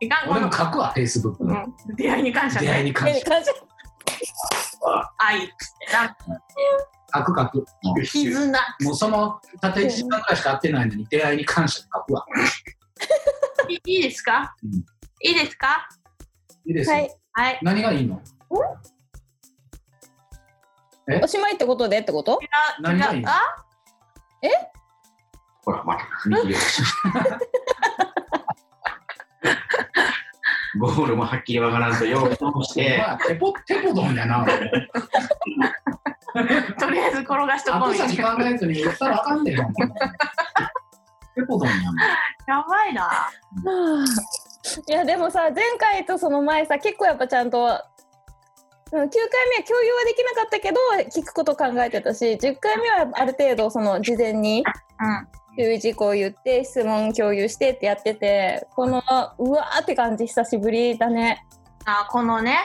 [0.00, 1.64] いかん、こ俺のも書くわ、Facebook の。
[1.64, 2.66] うん出会いに感謝ね。
[2.66, 2.94] 出会いに。
[2.94, 3.24] 感謝
[5.18, 5.52] 愛って
[5.92, 6.16] な。
[7.14, 7.66] 書く書く。
[7.82, 8.58] もう絆。
[8.82, 12.24] もうその、たった1時間くらいしか会ってないのに、出会いに感謝書くわ。
[13.68, 14.54] いいいですか？
[14.62, 14.70] うん
[15.22, 15.88] いいですか？
[16.66, 16.96] いいですよ。
[16.96, 17.10] はい。
[17.32, 17.58] はい。
[17.62, 18.22] 何がいいの？
[21.22, 22.38] おしまいってことでってこと？
[22.80, 23.56] 何がいい違うあ
[25.62, 26.02] ほら、また
[30.78, 34.46] ゴールもはっきりわからんとようとして、まあ、テポ、テポドンやな。
[36.78, 38.48] とりあえず転がしとこうみたい後先考な。
[38.48, 39.62] えずに言ったらあかんねんテ
[41.48, 41.96] ポドンやもん。
[42.46, 43.30] やばいな。
[44.86, 47.72] いやでもさ前回とその前さ結構やっぱちゃんとうん9
[48.92, 49.08] 回目は
[49.66, 50.78] 共有はできなかったけど
[51.10, 55.39] 聞くこと考えてたし10回目はある程度その事前にうん。
[55.56, 59.02] 注意事項を言って質問共有してってやっててこの
[59.38, 61.44] うわーって感じ久しぶりだね
[61.84, 62.58] あ、このね、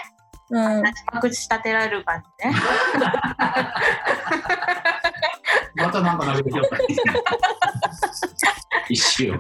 [0.50, 2.54] うん立てられる感じね。
[5.76, 6.78] またなんか投げてきよった。
[8.88, 9.40] 一周。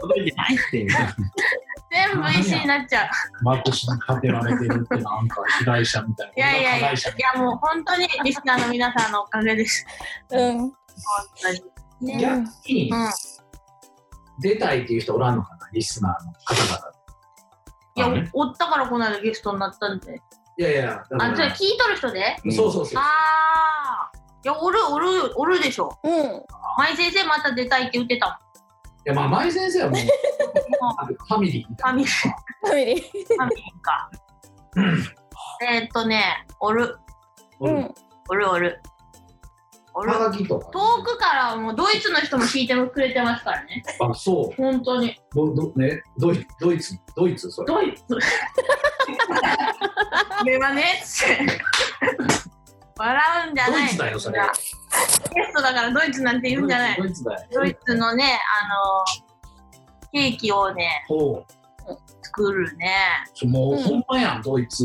[0.00, 0.86] 届いてないって。
[1.90, 3.08] 全部石になっちゃう。
[3.42, 6.32] まくし立てられてるってなんか被害者みたいな。
[6.34, 6.94] いやいやいや、い
[7.34, 9.86] やもう本当にリスナーの皆さんのおかげです。
[10.30, 10.70] うん本
[11.42, 11.71] 当に。
[12.02, 12.18] ね。
[12.20, 13.10] 逆にうん。
[14.40, 16.92] 出たいっていう人おらんのかな、リスナーの方々
[17.94, 20.12] いや、おったからこの間ゲストになったんで。
[20.12, 20.20] で。
[20.58, 22.98] いやいや、あ、らじゃあ聞いとる人でそうそうそう。
[22.98, 24.18] ああ。
[24.44, 25.96] いや、おるおるおるでしょ。
[26.02, 26.42] うん
[26.78, 28.40] 舞先生また出たいって言ってた
[29.04, 30.00] いや、まあ、舞先生はもう、
[30.80, 31.14] もん。
[31.14, 32.04] ファミリーみたいな。
[32.04, 32.16] ファミリー。
[32.64, 34.10] ファミリーファミリーか。
[35.70, 36.96] えーっとね、おる。
[37.60, 37.94] うん
[38.28, 38.58] おるおる。
[38.58, 38.82] おる。
[39.94, 40.70] はがきとか。
[40.70, 43.82] 遠くからもうドイツの人も聞いてくれてますからね。
[44.00, 44.56] あ、そう。
[44.56, 45.14] 本当に。
[45.34, 47.66] どどね、ドイドイツ、ドイツ、それ。
[47.66, 48.02] ドイツ。
[48.08, 48.16] こ
[50.46, 51.02] れはね、
[52.96, 53.80] 笑うんじゃない。
[53.80, 54.46] ドイツだよそれゲ
[55.44, 57.04] ストだからドイツなんて言うんじゃないド。
[57.04, 57.48] イツだよ。
[57.52, 59.04] ドイツのね、あの、
[60.12, 61.61] ケーキをね、ほう。
[62.22, 62.90] 作るね。
[63.34, 64.84] そもう、うんほんまやん、ドイツ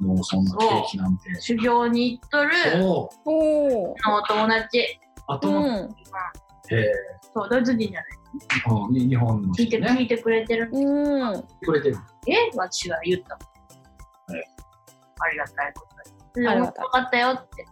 [0.00, 1.40] のそんなケーキなんて。
[1.40, 2.50] 修行に行っとる
[2.82, 5.00] おうおおお友達。
[5.26, 5.64] あと、うん
[6.70, 6.84] えー
[7.34, 8.08] そう、ドイツ人じゃない。
[8.70, 9.82] うんに日本の聞いて。
[9.82, 10.68] 聞いてくれてる。
[10.72, 11.96] うんくれてる。
[12.26, 12.50] え？
[12.56, 13.38] 私が言ったの？
[14.36, 14.44] え
[15.20, 15.86] ありがたいこ
[16.34, 16.48] とで。
[16.48, 17.66] ありがたいよかったよって。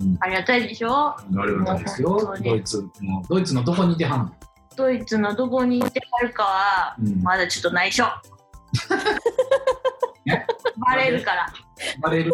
[0.00, 1.08] うんありがたいでしょ？
[1.08, 4.32] ありがたいですよドイツの、ドイツのどこにいてはんの？
[4.78, 8.04] ドイツのどこに行ってはるかは、うんまだちょっと内緒。
[10.24, 10.46] ね
[10.88, 11.52] バレるから。
[12.00, 12.32] バレる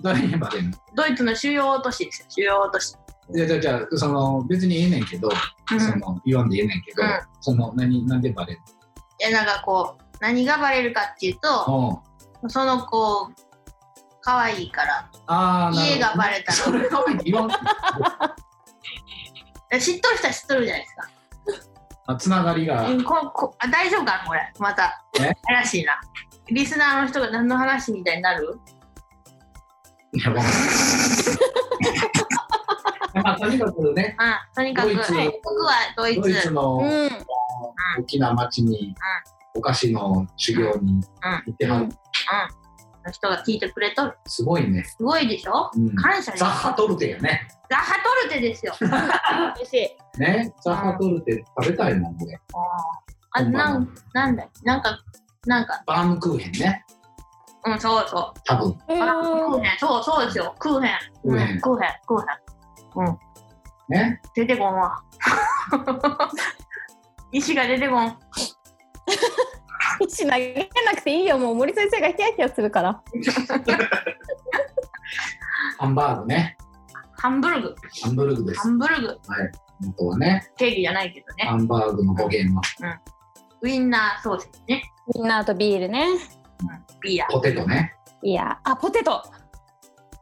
[0.00, 0.48] バレるの
[0.94, 2.94] ドイツの主要都市ですよ、主要都市。
[3.34, 5.80] いやじゃあじゃあその別にええねんけど、うん。
[5.80, 7.10] その言わんでええねんけど、うん
[7.40, 8.60] その何なんでバレる？
[9.20, 12.02] いや、なんかこう、何がバレるかっていうと、
[12.42, 13.30] のその子、
[14.22, 15.10] 可愛いから。
[15.26, 17.50] ああ家がバレたらそれ可愛いって言わん
[19.78, 21.10] 知っとる人は知っとるじゃないですか。
[22.10, 24.24] あつながりが、うんここあ大丈夫か？
[24.26, 25.04] これ、また。
[25.20, 25.34] え？
[25.46, 26.00] 怪しいな。
[26.50, 28.58] リスナーの人が何の話みたいになる？
[30.14, 30.52] いやわかんない
[33.22, 34.16] まあ とにかくね。
[34.18, 34.98] うん、とにかく、僕
[35.64, 36.20] はドイツ。
[36.22, 37.10] ドイツのうん。
[37.98, 38.94] 大きな町に
[39.54, 41.02] お菓子の修行に
[41.46, 41.88] 行ってはる、
[43.08, 44.16] の人が聞いてくれとる。
[44.26, 45.70] すごいね、すごいでしょ？
[45.74, 47.48] うん、感謝ザッハトルテやね。
[47.70, 48.74] ザッハトルテですよ。
[48.80, 48.86] 美
[49.62, 50.20] 味しい。
[50.20, 50.54] ね？
[50.62, 52.40] ザッハトルテ食べたいもん俺。
[53.32, 54.98] あ、なん、なんだなんか、
[55.46, 56.84] なんか、バームクーヘンね。
[57.64, 58.40] うん、そうそう。
[58.44, 58.68] 多分。
[58.88, 59.12] うんあ
[59.50, 60.54] クーヘン、そうそうですよ。
[60.58, 60.98] クーヘン。
[61.22, 61.54] クーヘン。
[61.54, 63.18] うんクーヘン、クーヘン。
[63.90, 64.20] ね？
[64.34, 65.02] 出てこんわ。
[67.32, 68.18] 石が出てこん。
[70.00, 71.38] 石投げなくていいよ。
[71.38, 73.02] もう森先生がヒヤヒヤするから。
[75.78, 76.56] ハンバーグね。
[77.18, 77.74] ハンブルグ。
[78.02, 78.60] ハンブルグです。
[78.60, 79.18] ハンブルグ。
[79.80, 80.52] 元はね。
[80.56, 81.44] ケーキじゃないけどね。
[81.44, 82.62] ハンバーグの語源は。
[83.60, 84.82] ウインナーソーセージね。
[85.14, 86.06] みんなとビールね。
[87.00, 87.26] ビア。
[87.26, 89.22] ポテトね、いやあポテト。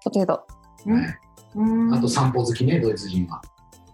[0.05, 0.47] ポテト。
[0.87, 1.19] うんはい。
[1.55, 1.95] うん。
[1.95, 3.41] あと散歩好きねドイツ人は、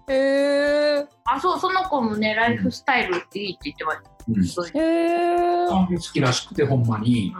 [0.09, 4.11] へえあ、そう、その子もね、ライフスタイルっていいって言ってました。
[4.29, 4.47] うん。
[4.47, 7.35] 好きらしくてほんまに。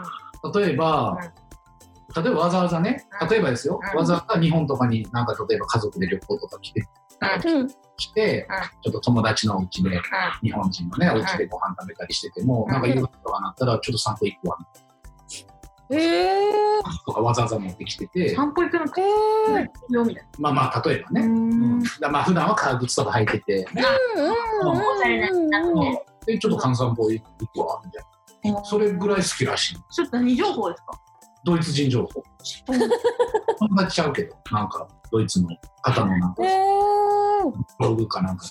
[0.53, 1.17] 例えば、
[2.15, 3.29] 例えばわざわざねうん。
[3.29, 3.97] 例えばですよ、うん。
[3.97, 6.87] わざわざ日本とかになんか例えば家族で旅行とか来て
[7.45, 7.69] うん。
[7.97, 8.47] して、
[8.81, 10.01] ちょっと友達のお家で、
[10.41, 14.57] 日本人のね、お家でご飯食べたりしてても、なんか夕方とかなったら、ちょっと散歩行くわ、
[15.91, 16.81] へえ。
[17.05, 18.85] とかわざわざ持ってきてて、散歩行くの
[19.57, 19.69] え。
[19.93, 21.21] よみたいまあまあ、例えばな。
[21.21, 21.83] ね、うん。
[22.11, 23.67] まあ普段は革靴とか履いてて、
[24.15, 24.79] うんうんうん
[25.79, 25.97] うん。
[26.25, 27.99] で、ちょっと換散歩行くわ、みた
[28.49, 28.63] いな。
[28.65, 29.75] それぐらい好きらしい。
[29.91, 30.99] ちょっと何情報ですか？
[31.45, 32.23] ドイツ人情報。
[33.59, 35.49] 友達ちゃうけど、 なんか、ドイツの
[35.81, 36.41] 方のなんか。
[37.79, 38.45] ブログかなんか、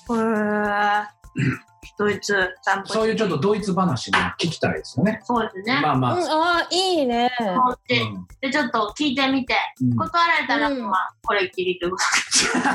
[1.98, 5.20] ドイツ散歩そういうちょっとドイツ話も聞きたいですよね。
[5.24, 5.80] そうですね。
[5.82, 7.30] まあまあ、うん、ああ、いいね。
[8.40, 12.64] でちょっと聞いてみて、うん断られたら、うんまあ、これっきりということで。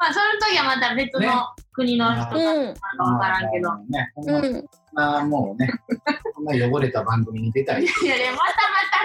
[0.00, 1.42] まあ、その時はまた別ねの
[1.74, 2.42] 国の人かうん。
[2.64, 3.68] なんかわからんけど。
[3.68, 4.66] まあね、こんなうん。
[4.92, 5.70] まあもうね、
[6.34, 7.82] こんな汚れた番組に出たい。
[7.84, 8.48] いやね、またま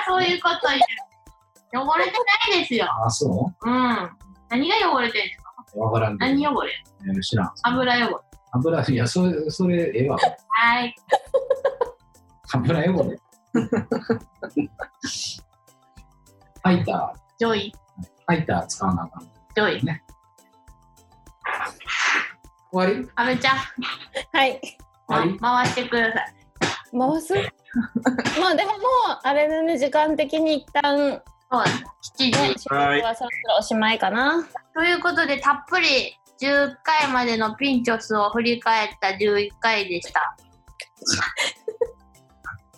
[0.02, 1.86] たそういうこと言う。
[1.86, 2.12] 汚れて
[2.52, 2.88] ないですよ。
[3.06, 3.70] あ、そう？
[3.70, 4.10] ん。
[4.50, 5.52] 何が汚れてるんですか？
[5.76, 6.32] うわからんけど。
[6.32, 6.72] 何汚れ？
[7.08, 7.52] えー知らん。
[7.64, 8.16] 油汚れ。
[8.54, 10.18] 油、いや、それ、それ、ええわ。
[10.48, 10.96] はい。
[12.54, 13.20] 油汚れ？
[16.64, 17.74] ハイタジョイ。
[18.02, 19.24] ー、ハイター使わなあかん。
[19.24, 19.82] ジョイ。
[22.72, 23.10] 終わり？
[23.16, 23.56] 阿部ちゃん、
[24.32, 24.62] はい。
[25.08, 26.34] ま終わ回してください。
[26.98, 27.34] 回す？
[28.40, 28.80] まあでももう、
[29.24, 31.84] あれだね、時間的に一旦、そうです。
[32.24, 32.70] 7時。
[32.70, 34.46] はそろそろおしまいかな。
[34.74, 40.36] ということで、たっぷり10回までのピンチョスを振り返った11回でした。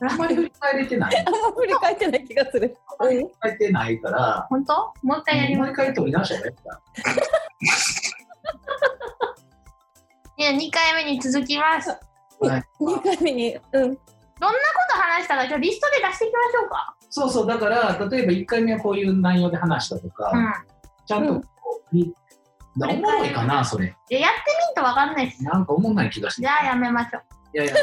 [0.02, 1.18] りあんまり振り返れてない。
[1.26, 2.78] あんま振り返ってない気がする。
[3.00, 3.08] うん。
[3.10, 4.94] 振り返ってないから、本当？
[5.02, 5.76] もう一回やりますもう一。
[5.78, 6.82] 回取り直したらいいか。
[10.52, 11.90] いや、2回目に続きます。
[12.40, 13.96] どんなこはい2回目に、うん。
[13.96, 14.02] と
[14.94, 16.96] 話したか、じゃあリストで出していきましょうか。
[17.10, 20.54] そうそう、だから、例えば1回目はこういう内容で話したとか、うん。
[21.06, 22.14] ちゃんとこう、り
[22.80, 23.96] おもろいかな、それ。
[24.10, 25.44] いややってみんとわかんないです。
[25.44, 26.42] なんかおもんない気がして。
[26.44, 27.22] じゃあやめましょう。
[27.54, 27.76] いやいや、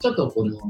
[0.00, 0.52] ちょっとこの、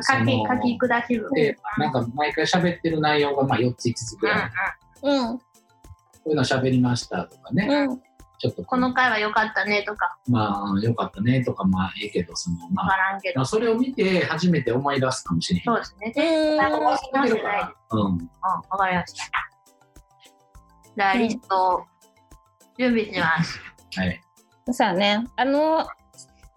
[0.00, 1.30] 書き、書き下しる。
[1.32, 5.38] で、なんか毎回喋ってる内容がまあ4つ5つぐうんうらい、ん。
[5.38, 5.44] こ
[6.26, 8.02] ういうの喋りましたとかね、うん。
[8.38, 13.46] ちょっとこの回は良かったねとか、まあ、よかったねとか、まあ、ええけど、その、まわかあ、らんけどまあ、。
[13.46, 15.64] それを見て初めて思い出すかもしれへん。
[15.64, 16.12] そうですね。
[16.16, 16.56] うん。
[16.56, 17.74] なんか忘れてるから。
[17.90, 18.00] うん。
[18.00, 18.28] うん、
[18.70, 19.24] わかりました。
[20.96, 21.84] じゃあ、リストを
[22.78, 23.58] 準備します。
[23.96, 24.20] はい。
[24.70, 25.24] そうやね。
[25.36, 25.88] あの、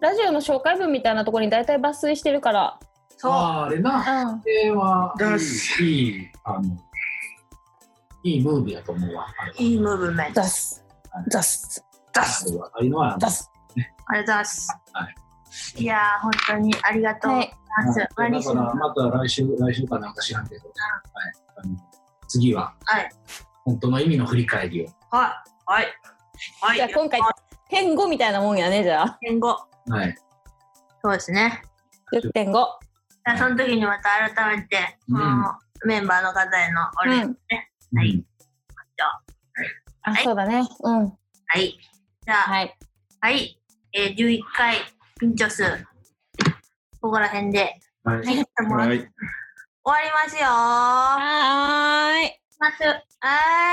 [0.00, 2.78] ラジオの紹介文みたいなところに大体抜粋してるから。
[3.16, 3.32] そう。
[3.32, 4.38] ああ、あれな、うん。
[4.40, 6.76] これはだ、いい、いい、あの、
[8.22, 9.26] いいムーブやと思うわ。
[9.58, 10.42] いいムーブメント。
[10.42, 10.81] 出す。
[11.28, 11.84] 出す。
[12.14, 12.46] 出す。
[12.48, 13.50] あれは、ああいうのは、出す。
[13.74, 14.68] ありがとうございます。。
[14.92, 15.10] は
[15.76, 17.50] いやー、本当にありがとうござい
[17.86, 17.98] ます。
[17.98, 20.72] だ何しから、また来週、来週かなんか知らんけど、はい。
[21.56, 21.76] あの
[22.28, 23.10] 次は、はい。
[23.64, 24.86] 本当の意味の振り返りを。
[25.10, 25.72] はい。
[25.72, 25.86] はい。
[26.62, 26.76] はい。
[26.76, 27.20] じゃあ今回、
[27.68, 29.18] 点5みたいなもんやね、じゃあ。
[29.22, 29.46] 10.5。
[29.92, 30.16] はい。
[31.04, 32.22] 10.5。
[32.22, 35.44] じゃあ、その時にまた改めて、うん
[35.84, 37.22] メンバーの方へのお礼。
[37.22, 37.36] うん。
[37.94, 38.24] はい
[40.06, 40.66] うんあ、そうだね。
[40.82, 41.04] うん。
[41.06, 41.78] はい。
[42.24, 42.76] じゃあ、はい。
[43.20, 43.58] はい。
[43.92, 44.76] えー、11回
[45.18, 45.64] ピンチョス。
[47.00, 47.78] ここら辺で。
[48.04, 48.16] はい。
[48.16, 48.26] はい。
[48.26, 50.46] 終わりますよー。
[50.46, 52.40] はーい。
[52.58, 52.84] ます。
[52.84, 52.94] は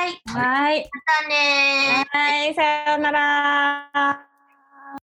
[0.05, 0.21] ーい。
[0.35, 0.89] はい。
[0.91, 2.17] またねー。
[2.17, 4.28] はい、さようなら。